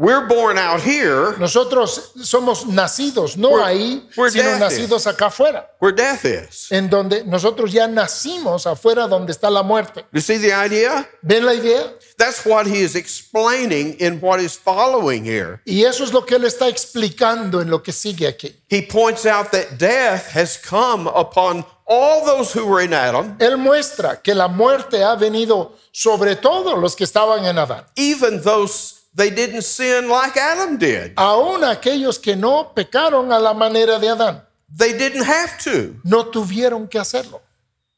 [0.01, 5.69] We're born out here Nosotros somos nacidos, no Where- ahí, where sino nacidos acá afuera,
[5.79, 6.71] where death is.
[6.71, 10.05] en donde nosotros ya nacimos afuera donde está la muerte.
[10.13, 11.05] You see the idea?
[11.21, 11.93] ¿Ven la idea?
[12.17, 15.59] That's what he is explaining in what is following here.
[15.65, 18.55] Y eso es lo que él está explicando en lo que sigue aquí.
[18.69, 23.57] He points out that death has come upon all those who were in Adam, Él
[23.57, 28.95] muestra que la muerte ha venido sobre todos los que estaban en Adán, even those
[29.15, 31.13] they didn't sin like Adam did.
[31.15, 34.43] aún aquellos que no pecaron a la manera de Adán,
[34.75, 35.95] They didn't have to.
[36.03, 37.41] no tuvieron que hacerlo.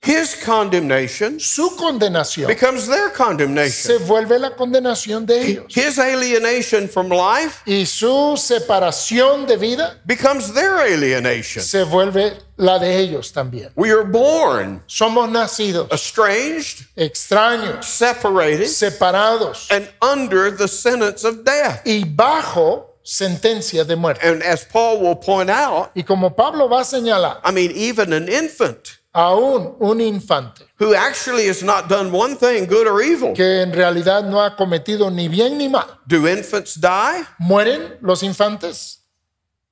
[0.04, 3.70] His condemnation Su condenación becomes their condemnation.
[3.72, 10.00] se vuelve la condenación de ellos His alienation from life y su separación de vida
[10.04, 11.64] becomes their alienation.
[11.64, 13.70] se vuelve la de ellos también.
[13.76, 21.82] We are born Somos nacidos estranged, extraños, separated, separados and under the sentence of death.
[21.86, 24.28] y bajo sentencia de muerte.
[24.28, 28.14] And as Paul will point out, Y como Pablo va a señalar, I mean, even
[28.14, 33.34] an infant aún un infante who actually has not done one thing, good or evil.
[33.34, 37.26] que en realidad no ha cometido ni bien ni mal, Do infants die?
[37.40, 38.98] ¿mueren los infantes?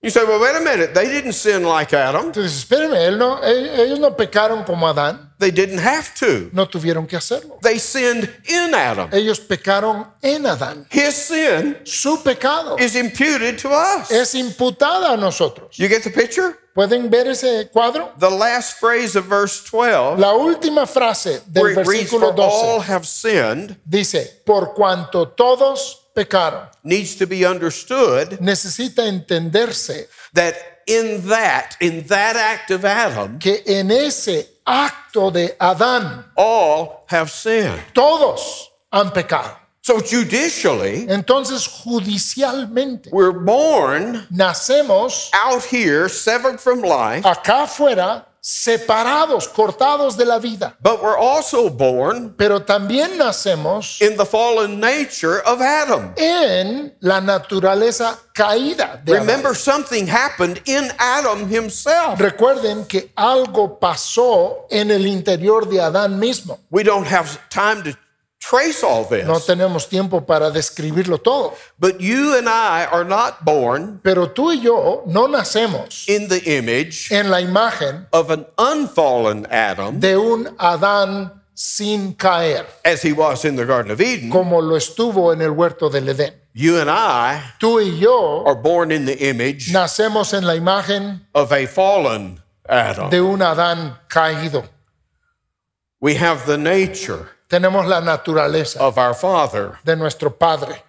[0.02, 0.94] You say, well, wait a minute.
[0.94, 2.28] They didn't sin like Adam.
[2.28, 6.50] Entonces, espérenme, él no- e- ellos no pecaron como Adán, They didn't have to.
[6.54, 7.60] no tuvieron que hacerlo.
[7.62, 9.10] They sinned in Adam.
[9.12, 10.88] Ellos pecaron en Adán.
[10.90, 14.10] His sin Su pecado is imputed to us.
[14.10, 15.76] es imputada a nosotros.
[15.76, 16.58] You get the picture?
[16.80, 18.14] ¿Pueden ver ese cuadro?
[18.18, 22.42] The last phrase of verse 12, La última frase where del it reads, versículo For
[22.42, 30.08] all 12 have sinned, dice, por cuanto todos pecaron, needs to be understood necesita entenderse
[30.34, 30.56] that
[30.88, 37.30] in that, in that act of Adam, que en ese acto de Adán all have
[37.30, 37.78] sinned.
[37.94, 39.54] todos han pecado.
[39.90, 49.48] So judicially, Entonces, judicialmente, we're born nacemos out here, severed from life, acá afuera, separados,
[49.48, 50.76] cortados de la vida.
[50.80, 56.14] but we're also born Pero también nacemos in the fallen nature of Adam.
[56.18, 59.14] en la naturaleza caída de.
[59.14, 62.20] Remember, something happened in Adam himself.
[62.20, 66.60] Recuerden que algo pasó en el interior de Adán mismo.
[66.70, 67.98] We don't have time to
[68.40, 71.54] trace all No this, tenemos tiempo para describirlo todo.
[71.78, 76.58] but you and I are not born Pero tú y yo no nacemos in the
[76.58, 83.12] image en la imagen of an unfallen Adam de un Adán sin caer, as he
[83.12, 84.30] was in the Garden of Eden.
[84.30, 86.34] como lo estuvo en el huerto del Edén.
[86.54, 91.22] You and I Tú y yo are born in the image nacemos en la imagen
[91.36, 93.10] of a fallen Adam.
[93.10, 94.64] de un Adán caído.
[96.02, 100.84] We have the nature Tenemos la naturaleza of our Father, de nuestro Padre.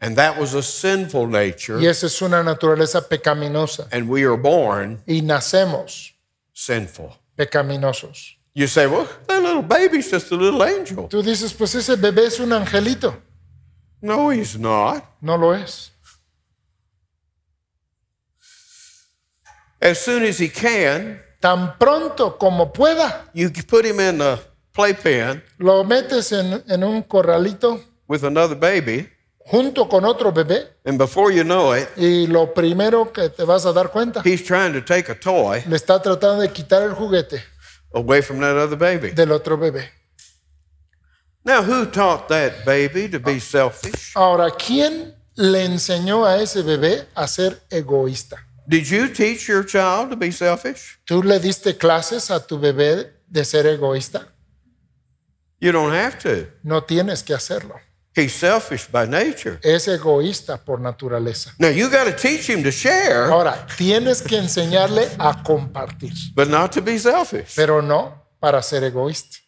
[0.00, 3.86] and that was a sinful nature, Y esa es una naturaleza pecaminosa.
[3.92, 6.12] and we are born Y nacemos
[6.52, 7.12] sinful.
[7.36, 8.36] pecaminosos.
[8.54, 11.08] You say, well, that little baby's just a little angel.
[11.08, 13.14] Tú dices, pues ese bebé es un angelito.
[14.00, 15.04] No, he's not.
[15.20, 15.90] No lo es.
[19.80, 24.38] As soon as he can, Tan pronto como pueda, you put him in a
[24.74, 29.08] playpen lo metes en, en un corralito with another baby,
[29.50, 33.64] junto con otro bebé and before you know it, y lo primero que te vas
[33.64, 36.94] a dar cuenta, he's trying to take a toy le está tratando de quitar el
[36.94, 37.42] juguete
[37.94, 39.10] away from that other baby.
[39.12, 39.88] del otro bebé.
[41.46, 44.14] Now, who taught that baby to be selfish?
[44.16, 48.38] Ahora, ¿quién le enseñó a ese bebé a ser egoísta?
[48.66, 50.98] Did you teach your child to be selfish?
[51.04, 54.33] ¿Tú le diste clases a tu bebé de ser egoísta?
[55.64, 56.46] You don't have to.
[56.62, 57.76] No tienes que hacerlo.
[58.14, 59.58] He's selfish by nature.
[59.62, 61.54] Es egoísta por naturaleza.
[61.58, 66.48] Now, you got to teach him to share, Ahora, tienes que enseñarle a compartir, but
[66.48, 67.54] not to be selfish.
[67.56, 69.38] pero no para ser egoísta.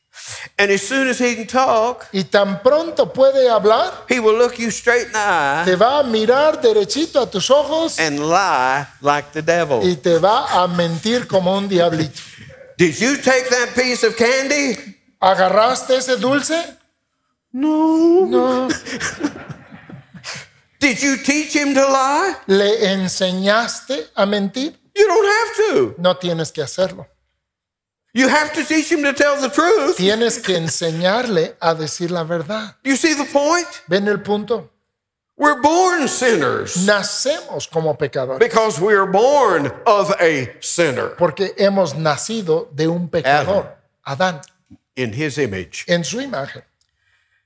[0.59, 4.59] And as soon as he can talk, Y tan pronto puede hablar, he will look
[4.59, 8.87] you straight in the eye te va a mirar derechito a tus ojos and lie
[9.03, 9.83] like the devil.
[9.85, 12.23] y te va a mentir como un diablito.
[12.79, 14.96] Did you take that piece of candy?
[15.21, 16.77] ¿Agarraste ese dulce?
[17.53, 18.27] No.
[18.27, 18.69] No.
[20.79, 22.35] Did you teach him to lie?
[22.47, 24.75] ¿Le enseñaste a mentir?
[24.95, 25.95] You don't have to.
[25.99, 27.07] No tienes que hacerlo.
[28.13, 29.97] You have to teach him to tell the truth.
[29.97, 32.77] Tienes que enseñarle a decir la verdad.
[32.83, 33.69] You see the point?
[33.89, 34.71] ¿Ven el punto?
[35.39, 41.95] We're born sinners Nacemos como pecadores because we are born of a sinner porque hemos
[41.95, 44.41] nacido de un pecador, Adán,
[44.97, 45.85] in his image.
[45.89, 46.63] en su imagen.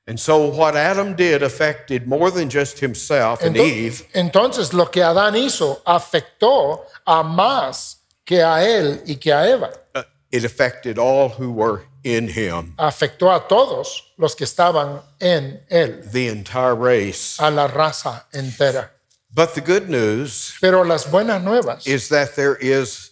[0.06, 4.02] And so what Adam did affected more than just himself and Eve.
[4.14, 9.70] Entonces lo que Adán hizo afectó a más que a él y que a Eva.
[9.94, 15.60] Uh, It affected all who were in him, Afectó a todos los que estaban en
[15.68, 17.36] él, the entire race.
[17.40, 18.90] a la raza entera.
[19.32, 23.10] But the good news Pero las buenas nuevas is that there is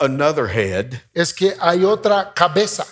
[0.00, 2.84] another head, es que hay otra cabeza,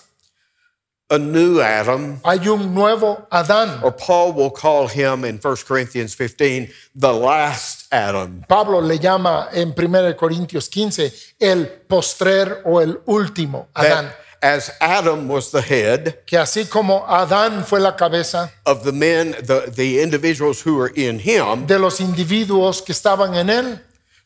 [1.11, 3.83] a new Adam, hay un nuevo Adán.
[3.83, 8.45] or Paul will call him in 1 Corinthians 15 the last Adam.
[8.49, 14.11] Pablo le llama en 1 Corintios 15 el postrer o el último Adán.
[14.41, 19.33] As Adam was the head Que así como Adán fue la cabeza of the men,
[19.43, 23.81] the, the individuals who were in him, de los individuos que estaban en él,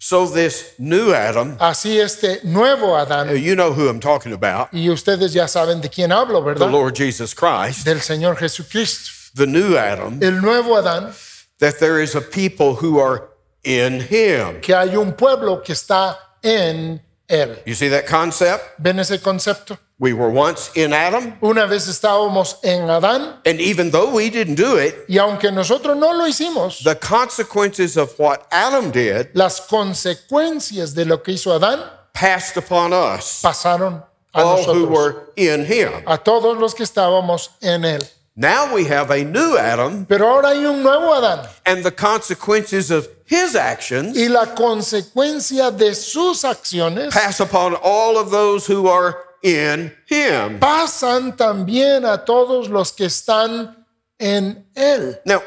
[0.04, 4.68] so this new Adam, así este nuevo Adán, uh, you know who I'm talking about,
[4.72, 6.70] y ustedes ya saben de quién hablo, the ¿verdad?
[6.72, 9.30] Lord Jesus Christ, Del Señor Jesucristo.
[9.36, 11.14] the new Adam, El nuevo Adán,
[11.60, 13.28] that there is a people who are
[13.62, 14.60] in him.
[14.60, 17.58] que hay un pueblo que está en él.
[17.64, 18.80] You see that concept?
[18.80, 19.78] ¿Ven ese concepto?
[20.02, 24.56] We were once in Adam, Una vez estábamos en Adán and even though we didn't
[24.56, 29.60] do it, y aunque nosotros no lo hicimos, the consequences of what Adam did las
[29.60, 34.02] consecuencias de lo que hizo Adán passed upon us, pasaron
[34.34, 35.92] a all who were in him.
[36.04, 38.02] a todos los que estábamos en él.
[38.34, 42.90] Now we have a new Adam, Pero ahora hay un nuevo Adán and the consequences
[42.90, 48.88] of his actions y la consecuencia de sus acciones pass upon all of those who
[48.88, 50.58] are in him.
[50.58, 53.84] pasan también a todos los que están
[54.18, 55.20] en él.
[55.24, 55.42] Now,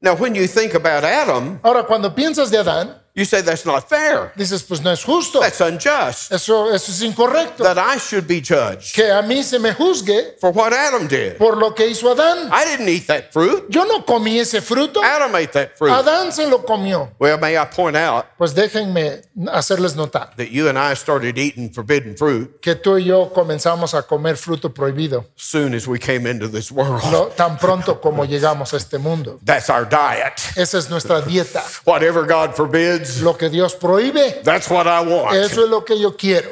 [0.00, 3.88] now when you think about Adam, Ahora, cuando piensas de Adán, you say that's not
[3.88, 4.32] fair.
[4.36, 6.32] dices, pues no es justo, That's unjust.
[6.32, 10.36] eso, eso es incorrecto, That I should be judged que a mí se me juzgue
[10.40, 11.36] for what Adam did.
[11.36, 12.50] por lo que hizo Adán.
[12.52, 13.64] I didn't eat that fruit.
[13.68, 15.92] Yo no comí ese fruto, Adam ate that fruit.
[15.92, 17.10] Adán se lo comió.
[17.18, 21.70] Well, may I point out Pues déjenme hacerles notar that you and I started eating
[21.70, 26.26] forbidden fruit que tú y yo comenzamos a comer fruto prohibido soon as we came
[26.26, 27.02] into this world.
[27.12, 29.38] lo- tan pronto como llegamos a este mundo.
[29.44, 30.40] That's our diet.
[30.56, 31.62] Esa es nuestra dieta.
[31.84, 35.34] Whatever God forbids, Lo que Dios prohíbe, that's what I want.
[35.34, 36.50] eso es lo que yo quiero.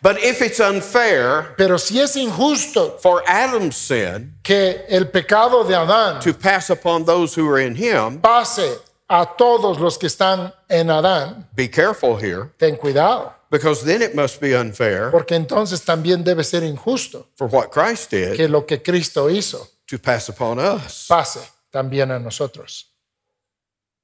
[0.00, 5.74] But if it's unfair Pero si es injusto for Adam's sin que el pecado de
[5.74, 10.52] Adán to pass upon those who are in him, pase a todos los que están
[10.68, 15.84] en Adán, be careful here, ten cuidado, because then it must be unfair porque entonces
[15.84, 20.28] también debe ser injusto for what Christ did que lo que Cristo hizo to pass
[20.28, 21.06] upon us.
[21.08, 21.40] pase
[21.70, 22.91] también a nosotros.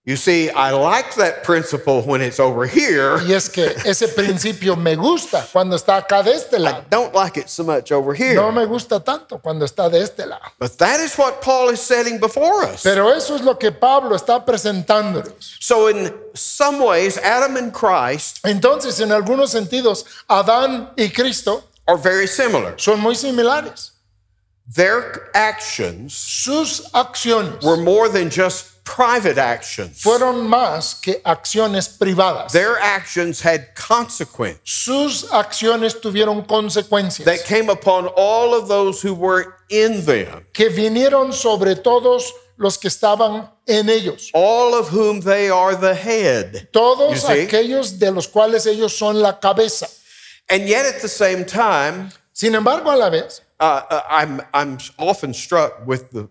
[0.09, 3.19] You see, I like that principle when it's over here.
[3.19, 6.85] Y es que ese principio me gusta cuando está acá de este I lado.
[6.89, 8.35] don't like it so much over here.
[8.35, 10.41] No me gusta tanto cuando está de este lado.
[10.59, 12.83] But that is what Paul is setting before us.
[12.83, 15.59] Pero eso es lo que Pablo está presentándonos.
[15.61, 21.99] So, in some ways, Adam and Christ Entonces, en algunos sentidos, Adán y Cristo are
[21.99, 22.79] very similar.
[22.79, 23.91] son muy similares.
[24.75, 32.53] Their actions Sus acciones were more than just private actions, fueron más que acciones privadas.
[32.53, 39.13] their actions had consequence Sus acciones tuvieron consecuencias that came upon all of those who
[39.15, 44.31] were in them, que vinieron sobre todos los que estaban en ellos.
[44.33, 46.69] all of whom they are the head.
[46.73, 49.87] Todos aquellos de los cuales ellos son la cabeza.
[50.49, 54.79] And yet, at the same time, Sin embargo, a la vez, uh, uh, I'm, I'm
[54.97, 56.29] often struck with the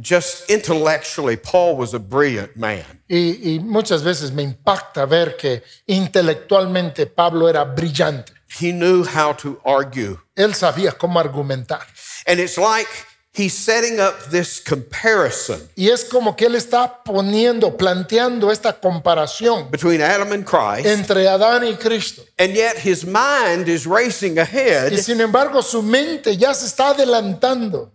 [0.00, 2.84] just intellectually, Paul was a brilliant man.
[3.08, 8.32] y, y muchas veces me impacta ver que intelectualmente Pablo era brillante.
[8.60, 10.18] He knew how to argue.
[10.36, 11.86] Él sabía cómo argumentar.
[12.26, 12.88] And it's like
[13.32, 19.70] he's setting up this comparison Y es como que él está poniendo, planteando esta comparación
[19.70, 22.22] between Adam and Christ, entre Adán y Cristo.
[22.38, 24.90] and yet his mind is racing ahead.
[24.92, 27.92] Y sin embargo su mente ya se está adelantando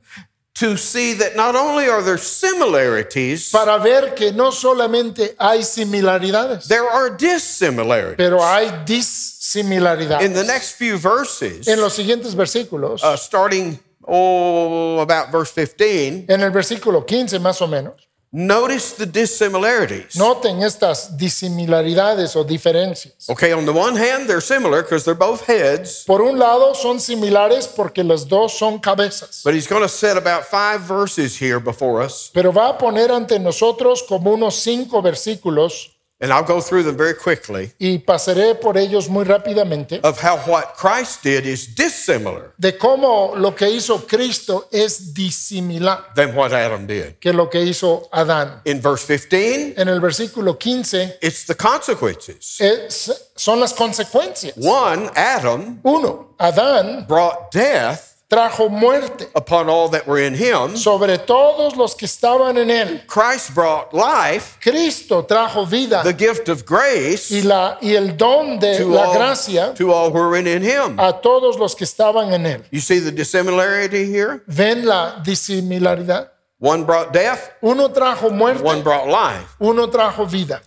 [0.55, 6.67] to see that not only are there similarities, para ver que no solamente hay similaridades,
[6.67, 8.15] there are dissimilarities.
[8.17, 10.23] pero hay disimilaridades.
[10.25, 13.77] In the next few verses, En los siguientes versículos, uh, starting
[14.07, 18.04] oh about verse 15, en el versículo 15 más o menos,
[18.35, 20.15] notice the dissimilarities.
[20.15, 23.29] noten estas disimilaridades o diferencias.
[23.29, 26.99] Okay, on the one hand, they're similar because they're both heads, Por un lado son
[26.99, 31.59] similares porque los dos son cabezas, but he's going to set about five verses here
[31.59, 36.61] before us, pero va a poner ante nosotros como unos cinco versículos and I'll go
[36.61, 41.45] through them very quickly y pasaré por ellos muy rápidamente of how what Christ did
[41.45, 47.15] is dissimilar de cómo lo que hizo Cristo es disimilar than what Adam did.
[47.19, 48.61] que lo que hizo Adán.
[48.65, 52.59] In verse 15, En el versículo 15 it's the consequences.
[52.61, 54.53] es- son las consecuencias.
[54.57, 60.75] One, Adam Uno, Adán brought death trajo muerte upon all that were in him.
[60.75, 63.01] sobre todos los que estaban en él.
[63.07, 68.57] Christ brought life, Cristo trajo vida the gift of grace, y, la, y el don
[68.59, 70.99] de to la all, gracia to all who were in, in him.
[70.99, 72.63] a todos los que estaban en él.
[72.71, 74.41] You see the dissimilarity here?
[74.47, 76.29] ¿Ven la disimilaridad?
[76.59, 79.55] One brought death, Uno trajo muerte, one brought life.
[79.59, 80.61] uno trajo vida.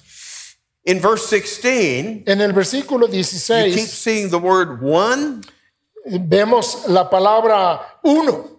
[0.84, 5.42] In verse 16, En el versículo you keep 16 seeing the word one.
[6.06, 8.56] Vemos la palabra uno.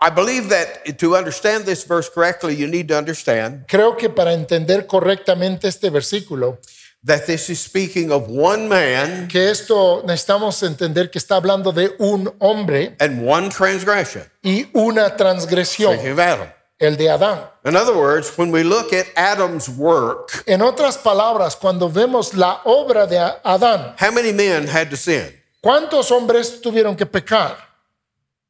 [0.00, 4.34] I believe that to understand this verse correctly, you need to understand Creo que para
[4.34, 6.58] entender correctamente este versículo,
[7.02, 11.94] that this is speaking of one man que esto necesitamos entender que está hablando de
[11.98, 14.24] un hombre and one transgression.
[14.42, 16.48] y una transgresión, Speaking of Adam.
[16.84, 17.48] El de Adán.
[17.64, 22.60] In other words, when we look at Adam's work, En otras palabras, cuando vemos la
[22.64, 25.32] obra de Adán, how many men had to sin?
[25.62, 27.56] ¿cuántos hombres tuvieron que pecar?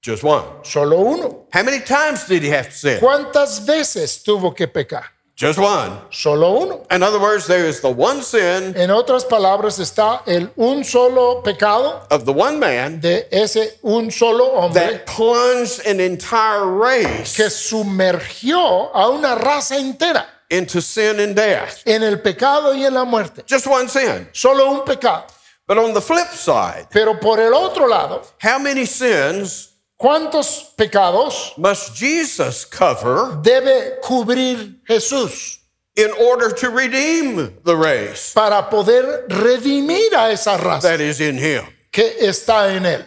[0.05, 0.45] Just one.
[0.62, 1.47] Solo uno.
[1.51, 2.99] How many times did he have to sin?
[2.99, 5.14] ¿Cuántas veces tuvo que pecar?
[5.37, 5.99] Just one.
[6.11, 6.87] Solo uno.
[6.93, 11.43] In other words, there is the one sin En otras palabras, está el un solo
[11.43, 17.35] pecado of the one man de ese un solo hombre that plunged an entire race
[17.35, 21.82] que sumergió a una raza entera into sin and death.
[21.85, 23.43] en el pecado y en la muerte.
[23.49, 24.28] Just one sin.
[24.32, 25.24] Solo un pecado.
[25.66, 29.70] But on the flip side, Pero por el otro lado, how many sins
[30.05, 35.61] ¿cuántos pecados must Jesus cover debe cubrir Jesús
[35.97, 41.39] in order to redeem the race para poder redimir a esa raza that is in
[41.39, 41.65] him?
[41.91, 43.05] que está en él?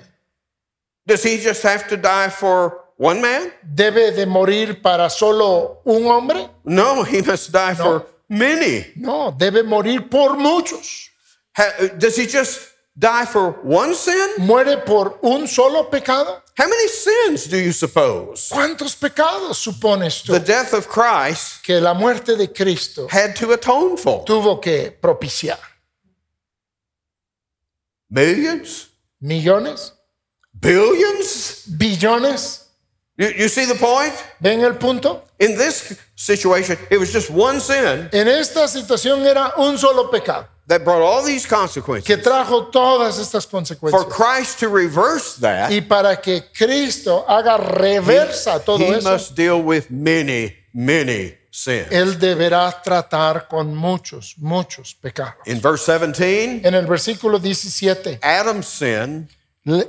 [1.06, 3.52] Does he just have to die for one man?
[3.64, 6.50] ¿Debe de morir para solo un hombre?
[6.66, 8.88] No, he must die for many.
[8.95, 11.10] No, debe morir por muchos.
[12.00, 14.30] Does he just die for one sin?
[14.39, 16.41] ¿Muere por un solo pecado?
[16.58, 21.80] How many sins do you suppose ¿Cuántos pecados supones tú the death of Christ que
[21.80, 24.26] la muerte de Cristo had to atone for?
[24.26, 25.60] tuvo que propiciar?
[28.10, 28.88] Millions?
[29.22, 29.93] ¿Millones?
[30.54, 31.68] Billions?
[31.78, 32.66] ¿Billones?
[33.18, 34.13] You, you see the point?
[34.39, 35.24] ¿Ven el punto?
[35.39, 40.45] In this situation, it was just one sin En esta situación era un solo pecado
[40.68, 42.05] that brought all these consequences.
[42.05, 44.09] que trajo todas estas For consecuencias.
[44.09, 49.63] Christ to reverse that, Y para que Cristo haga reversa todo he eso, must deal
[49.63, 51.88] with many, many sins.
[51.91, 55.38] Él deberá tratar con muchos, muchos pecados.
[55.47, 59.28] In verse 17, En el versículo 17, Adam's sin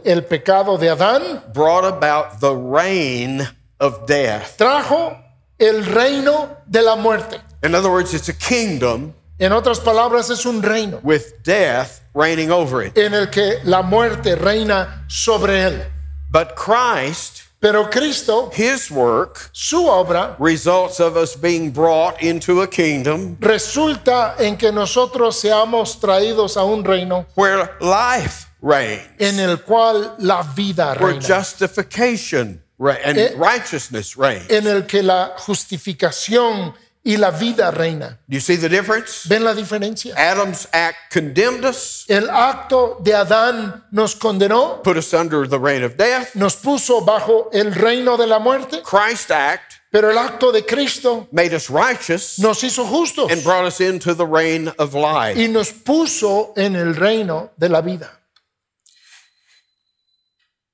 [0.05, 3.49] el pecado de Adán brought about the reign
[3.81, 4.57] of death.
[4.57, 5.17] trajo
[5.59, 7.41] el reino de la muerte.
[7.63, 12.51] In other words, it's a kingdom En otras palabras, es un reino with death reigning
[12.51, 12.99] over it.
[12.99, 15.83] en el que la muerte reina sobre él.
[16.31, 22.69] But Christ, Pero Cristo, his work, su obra, results of us being brought into a
[22.69, 29.59] kingdom resulta en que nosotros seamos traídos a un reino where life reigns, en el
[29.63, 34.43] cual la vida where reina, justification re- and Eh, righteousness reign.
[34.49, 38.19] en el que la justificación y la vida reina.
[38.29, 39.27] Do you see the difference?
[39.29, 40.15] ¿Ven la diferencia?
[40.17, 45.83] Adam's act condemned us, El acto de Adán nos condenó, put us under the reign
[45.85, 46.35] of death.
[46.35, 51.29] nos puso bajo el reino de la muerte, Christ's act pero el acto de Cristo
[51.33, 55.39] made us righteous nos hizo justos and brought us into the reign of life.
[55.43, 58.18] y nos puso en el reino de la vida.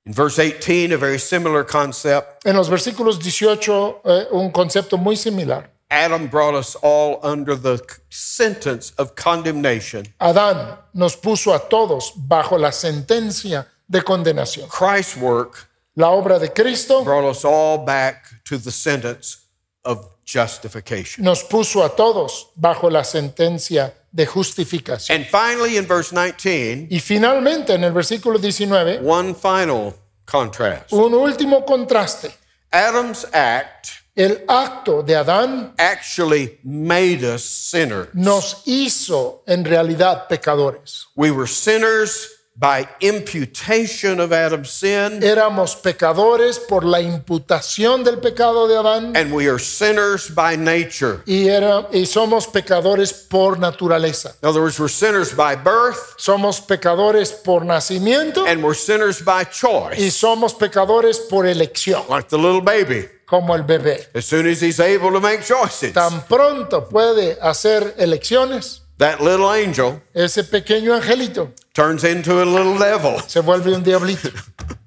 [0.05, 2.45] In verse 18, a very similar concept.
[2.45, 5.71] En los versículos 18, eh, un concepto muy similar.
[5.89, 7.79] Adam brought us all under the
[8.09, 10.05] sentence of condemnation.
[10.19, 14.67] Adán nos puso a todos bajo la sentencia de condenación.
[14.69, 19.47] Christ's work La obra de Cristo brought us all back to the sentence
[19.83, 21.23] of justification.
[21.23, 25.13] nos puso a todos bajo la sentencia de justificación.
[25.17, 29.93] And finally, in verse 19, Y finalmente, en el versículo 19, one final
[30.25, 30.91] contrast.
[30.93, 32.31] un último contraste.
[32.71, 38.07] Adam's act El acto de Adán actually made us sinners.
[38.13, 41.07] nos hizo en realidad pecadores.
[41.15, 48.67] We were sinners by imputation of Adam's sin, Éramos pecadores por la imputación del pecado
[48.67, 51.21] de Adán and we are sinners by nature.
[51.25, 54.35] y, era- y somos pecadores por naturaleza.
[54.41, 59.41] In other words, we're sinners by birth, Somos pecadores por nacimiento and we're sinners by
[59.41, 63.09] y choice, somos pecadores por elección, like the little baby.
[63.25, 64.07] como el bebé.
[64.13, 69.51] As soon as he's able to make choices, Tan pronto puede hacer elecciones, that little
[69.51, 73.19] angel ese pequeño angelito turns into a little devil.
[73.27, 74.29] se vuelve un diablito.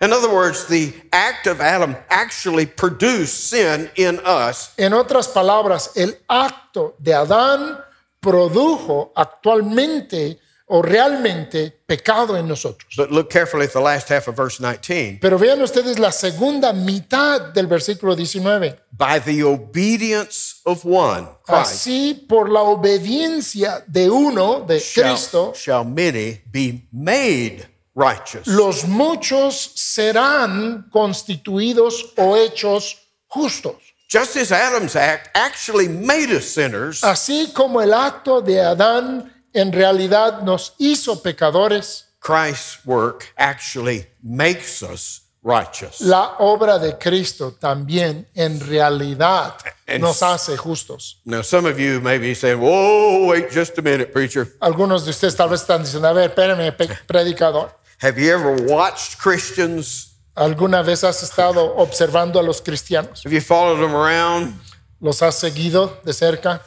[0.00, 5.90] In other words, the act of Adam actually produced sin in us, En otras palabras,
[5.96, 7.84] el acto de Adán
[8.20, 10.38] produjo actualmente
[10.70, 12.94] o realmente pecado en nosotros.
[12.96, 15.18] but look carefully at the last half of verse 19.
[15.20, 18.76] Pero vean ustedes la segunda mitad del versículo 19.
[18.92, 25.52] By the obedience of one, Christ, Así por la obediencia de uno, de shall, Cristo,
[25.54, 28.46] shall many be made righteous.
[28.46, 32.96] los muchos serán constituidos o hechos
[33.28, 33.76] justos.
[34.10, 39.72] Just as Adam's act actually made us sinners, Así como el acto de Adán en
[39.72, 46.00] realidad nos hizo pecadores, Christ's work actually makes us righteous.
[46.00, 49.54] la obra de Cristo también en realidad
[49.86, 51.20] And- nos hace justos.
[51.24, 54.48] Now, some of you may be saying, Whoa, wait just a minute, preacher.
[54.60, 56.72] Algunos de ustedes tal vez están diciendo, a ver, espérame,
[57.06, 57.70] predicador.
[58.00, 60.16] Have you ever watched Christians?
[60.34, 63.24] ¿Alguna vez has estado observando a los cristianos?
[63.24, 64.54] Have you followed them around?
[65.00, 66.60] ¿Los has seguido de cerca?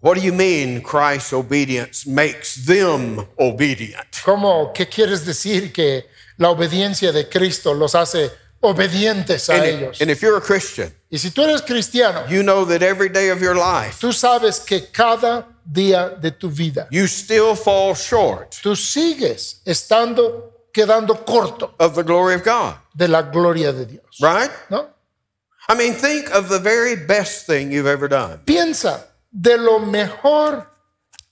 [0.00, 4.22] What do you mean Christ's obedience makes them obedient?
[4.24, 4.72] ¿Cómo?
[4.74, 6.06] ¿Qué quieres decir que
[6.38, 8.30] la obediencia de Cristo los hace
[8.60, 10.00] obedientes a And, ellos?
[10.00, 13.30] and if you're a Christian, Y si tú eres cristiano, you know that every day
[13.30, 18.54] of your life, tú sabes que cada día de tu vida, you still fall short
[18.62, 24.18] tú sigues estando quedando corto of the glory of God, de la gloria de Dios.
[24.20, 24.50] right?
[24.68, 24.88] ¿No?
[25.68, 28.40] I mean, think of the very best thing you've ever done.
[28.44, 29.04] Piensa
[29.36, 30.66] de lo mejor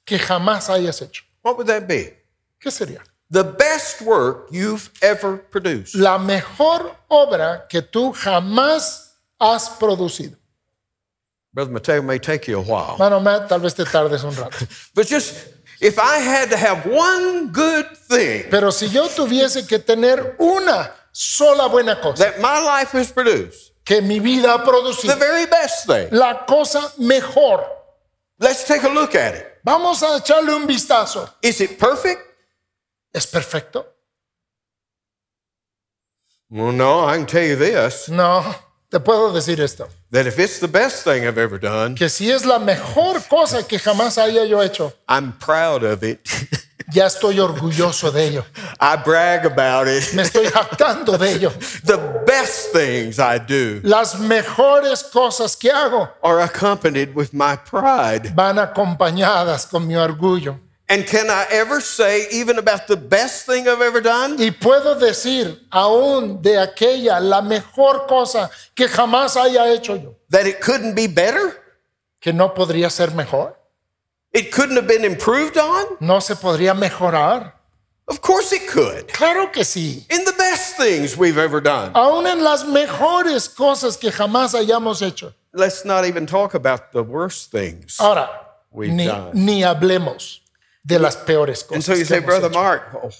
[0.04, 1.24] que jamás hayas hecho.
[1.42, 2.16] What would that be?
[2.60, 3.02] ¿Qué sería?
[3.30, 5.94] The best work you've ever produced.
[5.94, 10.36] La mejor obra que tú jamás has producido.
[11.52, 12.96] Brother Mateo may take you a while.
[12.98, 14.66] Mano, Matt, tal vez te tardes un rato.
[14.94, 15.34] But just
[15.80, 20.90] if I had to have one good thing Pero si yo tuviese que tener una
[21.12, 25.46] sola buena cosa that my life has produced, que mi vida ha the producido, very
[25.46, 27.64] best thing, la cosa mejor,
[28.44, 29.46] let's take a look at it.
[29.64, 31.28] vamos a echarle un vistazo.
[31.42, 32.20] Is it perfect?
[33.12, 33.86] ¿Es perfecto?
[36.50, 38.44] Well, no, I can tell you this No,
[38.90, 42.30] te puedo decir esto, that if it's the best thing I've ever done, que si
[42.30, 46.20] es la mejor cosa que jamás haya yo hecho, I'm proud of it.
[46.94, 48.44] Ya estoy orgulloso de ello.
[48.80, 50.12] I brag about it.
[50.14, 51.50] Me estoy jactando de ello.
[51.84, 58.32] The best things I do Las mejores cosas que hago are accompanied with my pride.
[58.34, 60.60] van acompañadas con mi orgullo.
[60.88, 64.94] And can I ever say, even about the best thing I've ever done, Y puedo
[64.94, 70.94] decir aún de aquella la mejor cosa que jamás haya hecho yo, that it couldn't
[70.94, 71.60] be better?
[72.20, 73.58] que no podría ser mejor,
[74.34, 75.96] It couldn't have been improved on?
[76.00, 77.52] no se podría mejorar.
[78.06, 79.08] Of course it could.
[79.08, 80.04] Claro que sí.
[80.10, 81.92] In the best things we've ever done.
[81.94, 85.32] Aún en las mejores cosas que jamás hayamos hecho.
[85.54, 87.96] Let's not even talk about the worst things.
[87.98, 88.28] Ahora,
[88.72, 89.30] We've ni, done.
[89.34, 90.40] ni hablemos
[90.84, 91.72] de las peores cosas.
[91.76, 92.58] And so you say, Brother hecho.
[92.58, 93.10] Mark, oh,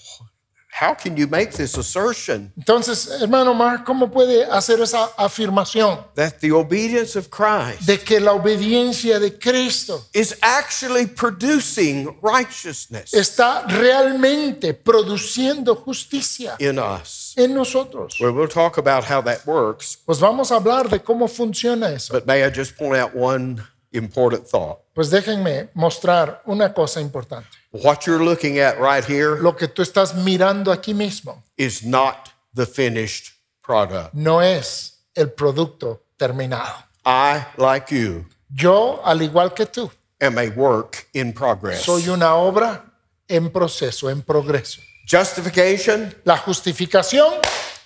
[0.77, 6.39] how can you make this assertion Entonces, hermano Mark, ¿cómo puede hacer esa afirmación that
[6.41, 13.63] the obedience of Christ de que la obediencia de Cristo is actually producing righteousness está
[13.67, 17.33] realmente produciendo justicia in us?
[17.37, 18.19] en nosotros?
[18.19, 22.13] Well, we'll talk about how that works, Pues vamos a hablar de cómo funciona eso.
[22.13, 23.61] but may I just point out one
[23.93, 24.79] important thought?
[24.93, 27.54] Pues déjenme mostrar una cosa importante.
[27.83, 32.29] What you're looking at right here Lo que tú estás mirando aquí mismo is not
[32.53, 34.13] the finished product.
[34.13, 36.73] no es el producto terminado.
[37.05, 41.81] I, like you, Yo, al igual que tú, am a work in progress.
[41.83, 42.85] soy una obra
[43.27, 44.81] en proceso, en progreso.
[45.09, 47.33] Justification, La justificación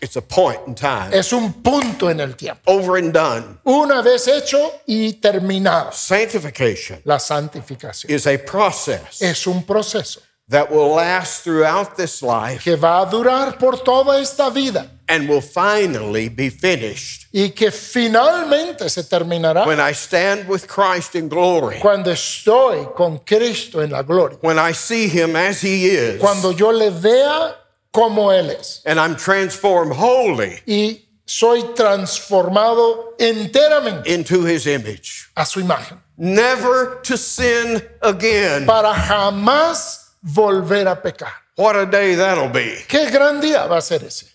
[0.01, 2.61] it's a point in time, es un punto en el tiempo.
[2.67, 3.57] over and done.
[3.65, 5.91] Una vez hecho y terminado.
[5.91, 12.63] Sanctification La santificación is a process es un proceso that will last throughout this life
[12.63, 17.69] que va a durar por toda esta vida and will finally be finished y que
[17.71, 23.91] finalmente se terminará when I stand with Christ in glory, cuando estoy con Cristo en
[23.91, 24.37] la gloria.
[24.41, 27.55] when I see him as he is, Cuando yo le vea
[27.91, 35.45] como Él es and I'm transformed wholly y soy transformado enteramente into his image, a
[35.45, 38.65] su imagen never to sin again.
[38.65, 41.31] para jamás volver a pecar.
[41.55, 42.83] What a day that'll be.
[42.87, 44.27] Qué gran día va a ser ese.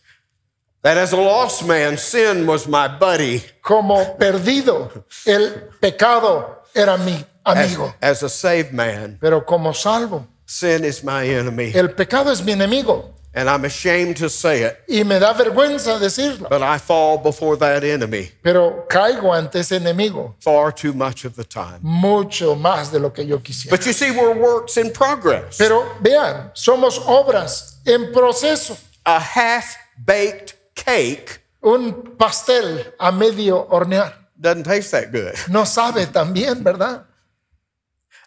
[0.82, 3.42] That as a lost man, sin was my buddy.
[3.62, 10.26] Como perdido, el pecado era mi As, amigo, as a saved man, pero como salvo,
[10.46, 11.72] sin is my enemy.
[11.74, 15.98] el pecado es mi enemigo And I'm ashamed to say it, y me da vergüenza
[15.98, 21.24] decirlo, but I fall before that enemy pero caigo ante ese enemigo far too much
[21.24, 21.80] of the time.
[21.82, 23.76] mucho más de lo que yo quisiera.
[23.76, 25.58] But you see, we're works in progress.
[25.58, 28.76] Pero vean, somos obras en proceso.
[29.04, 29.76] A half
[30.06, 34.12] baked cake Un pastel a medio hornear.
[34.38, 35.34] doesn't taste that good.
[35.48, 37.04] No sabe tan bien, ¿verdad?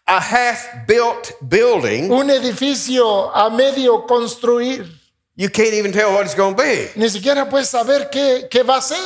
[0.07, 4.85] A half built building, Un edificio a medio construir.
[5.37, 6.89] You can't even tell what it's going to be.
[6.99, 8.97] Ni siquiera puedes saber qué, qué va a ser.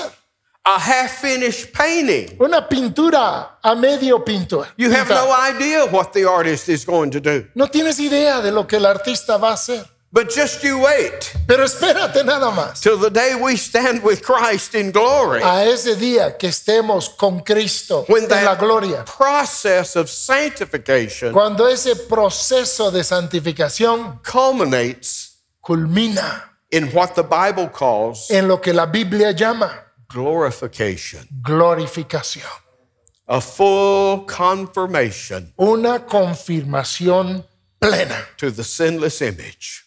[0.63, 4.67] A half finished painting, Una pintura a medio pintura.
[4.77, 7.45] you have no idea what the artist is going to do.
[7.55, 9.84] No tienes idea de lo que el artista va a hacer.
[10.13, 12.82] But just you wait Pero espérate nada más.
[12.82, 15.41] till the day we stand with Christ in glory.
[15.41, 19.03] A ese día que estemos con Cristo When en la gloria.
[19.05, 25.30] process of sanctification Cuando ese proceso de santificación culminates
[25.64, 29.72] culmina in what the Bible calls en lo que la Biblia llama
[30.09, 32.47] glorification, glorificación.
[33.28, 37.45] a full confirmation Una confirmación
[37.80, 39.86] plena to the sinless image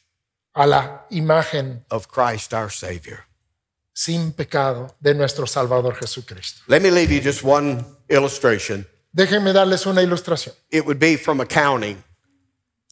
[0.54, 3.24] a la imagen of Christ our Savior.
[3.92, 6.62] sin pecado de nuestro Salvador Jesucristo.
[6.68, 8.86] Let me leave you just one illustration.
[9.14, 10.54] Déjenme darles una ilustración.
[10.70, 12.02] It would be from accounting.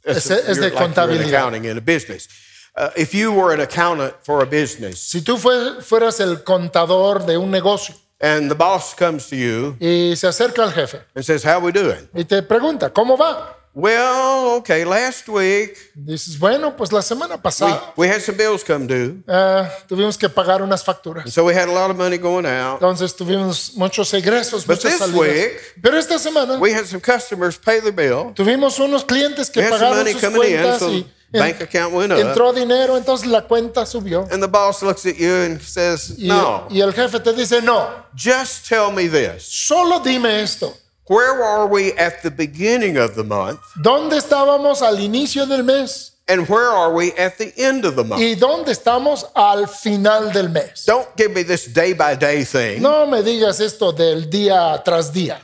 [0.04, 1.34] Es- es de like contabilidad.
[1.40, 2.28] accounting in a business.
[2.74, 7.26] Uh, if you were an accountant for a business Si tú fue- fueras el contador
[7.26, 11.22] de un negocio and the boss comes to you y se acerca al jefe and
[11.24, 12.08] says, How we doing?
[12.14, 13.58] y te pregunta, ¿cómo va?
[13.74, 18.62] Well, okay, last week Dices, bueno, pues la semana we, pasada we had some bills
[18.64, 19.22] come due.
[19.28, 21.30] ah, tuvimos que pagar unas facturas.
[21.32, 22.80] So we had a lot of money going out.
[22.82, 25.18] Entonces tuvimos muchos egresos, But muchas this salidas.
[25.20, 28.32] week- Pero esta semana We had some customers pay their bill.
[28.34, 32.12] tuvimos unos clientes que We pagaron money sus coming in, so y bank account went
[32.12, 32.18] up.
[32.18, 34.28] entró dinero, entonces la cuenta subió.
[34.30, 37.62] And the boss looks at you and says, Y, No, y el jefe te dice,
[37.62, 39.44] no, just tell me this.
[39.44, 40.74] solo dime esto.
[41.08, 43.58] Where are we at the beginning of the month?
[43.82, 46.10] ¿Dónde estábamos al inicio del mes?
[46.28, 48.22] And where are we at the end of the month?
[48.22, 50.84] ¿Y dónde estamos al final del mes?
[50.86, 52.80] Don't give me this day by day thing.
[52.80, 55.40] No me digas esto del día tras día.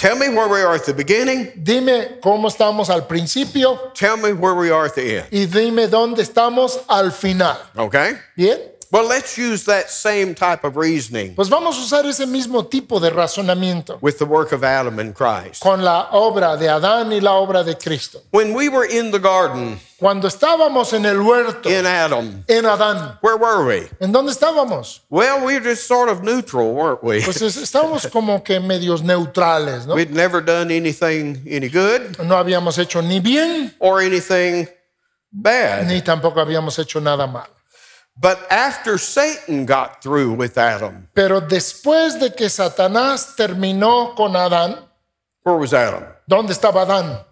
[0.00, 1.52] Tell me where we are at the beginning.
[1.62, 5.26] Dime cómo estamos al principio Tell me where we are at the end.
[5.30, 7.58] y dime dónde estamos al final.
[7.76, 8.14] Okay?
[8.34, 8.58] Bien,
[8.92, 12.98] Well, let's use that same type of reasoning pues vamos a usar ese mismo tipo
[12.98, 15.62] de razonamiento with the work of Adam and Christ.
[15.62, 18.20] con la obra de Adán y la obra de Cristo.
[18.32, 23.18] When we were in the garden Cuando estábamos en el huerto, in Adam, en Adán,
[23.20, 23.88] where were we?
[24.00, 25.00] ¿en dónde estábamos?
[25.10, 27.20] Well, we were just sort of neutral, weren't we?
[27.22, 29.94] Pues estábamos como que medios neutrales, ¿no?
[29.94, 34.66] We'd never done anything any good No habíamos hecho ni bien, or anything
[35.30, 35.86] bad.
[35.86, 37.52] ni tampoco habíamos hecho nada malo.
[38.20, 44.76] But after Satan got through with Adam, Pero después de que Satanás terminó con Adán,
[45.42, 46.04] where was Adam?
[46.28, 47.24] ¿dónde estaba Adán?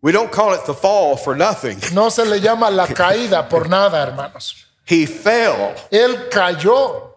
[0.00, 1.78] We don't call it the fall for nothing.
[1.92, 4.66] No se le llama la caída por nada, hermanos.
[4.84, 7.14] He fell Él cayó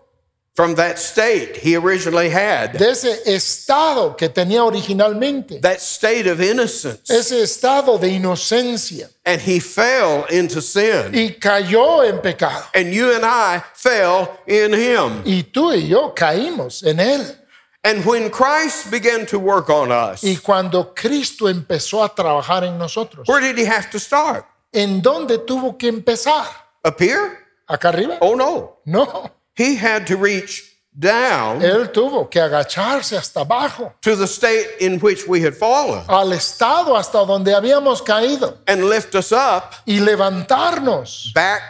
[0.53, 6.41] from that state he originally had, de ese estado que tenía originalmente, that state of
[6.41, 11.13] innocence, ese estado de inocencia, and he fell into sin.
[11.13, 12.65] y cayó en pecado.
[12.75, 15.23] And you and I fell in him.
[15.25, 17.37] Y tú y yo caímos en él.
[17.83, 22.77] And when Christ began to work on us, Y cuando Cristo empezó a trabajar en
[22.77, 24.45] nosotros, where did he have to start?
[24.73, 26.45] ¿en dónde tuvo que empezar?
[26.85, 27.39] Up here?
[27.67, 28.17] ¿Acá arriba?
[28.21, 28.77] Oh no.
[28.85, 34.67] No, He had to reach down él tuvo que agacharse hasta abajo, to the state
[34.81, 39.73] in which we had fallen al estado hasta donde habíamos caído, and lift us up
[39.85, 41.61] y levantarnos back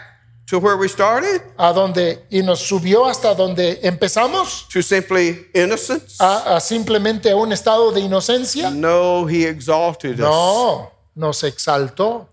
[0.47, 6.17] to where we started a donde y nos subió hasta donde empezamos to simply innocence.
[6.19, 8.71] a, a simplemente a un estado de inocencia.
[8.71, 12.27] No, he exalted us No, nos exaltó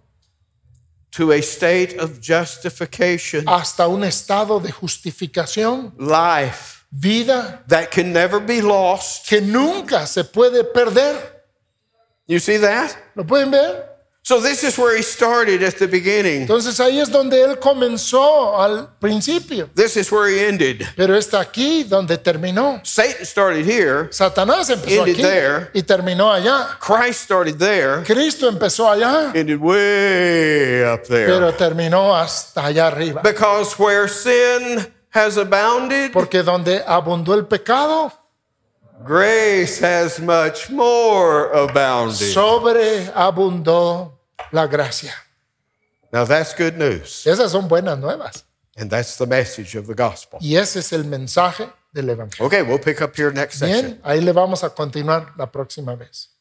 [1.12, 8.40] to a state of justification, hasta un estado de justificación, life vida that can never
[8.40, 9.28] be lost.
[9.28, 11.16] que nunca se puede perder.
[12.26, 12.94] You see that?
[13.14, 13.87] ¿Lo pueden ver?
[14.28, 16.42] So this is where he started at the beginning.
[16.42, 20.86] Entonces ahí es donde él comenzó al principio, This is where he ended.
[20.94, 22.78] pero está aquí donde terminó.
[22.84, 24.12] Satan started here.
[24.12, 25.70] Satanás empezó Ended aquí there.
[25.72, 26.76] y terminó allá.
[26.78, 28.02] Christ started there.
[28.04, 31.28] Cristo empezó allá, Ended way up there.
[31.28, 33.22] pero terminó hasta allá arriba.
[33.22, 38.12] Because where sin has abounded, Porque donde abundó el pecado,
[39.06, 42.30] grace has much more abounded.
[42.34, 44.17] sobreabundó
[44.52, 45.12] la gracia.
[46.12, 47.26] Now that's good news.
[47.26, 48.44] Esas son buenas nuevas.
[48.76, 50.38] And that's the message of the gospel.
[50.40, 52.46] Y ese es el mensaje del Evangelio.
[52.46, 53.60] Okay, we'll pick up here next.
[53.60, 56.37] Bien, ahí le vamos a continuar la próxima vez.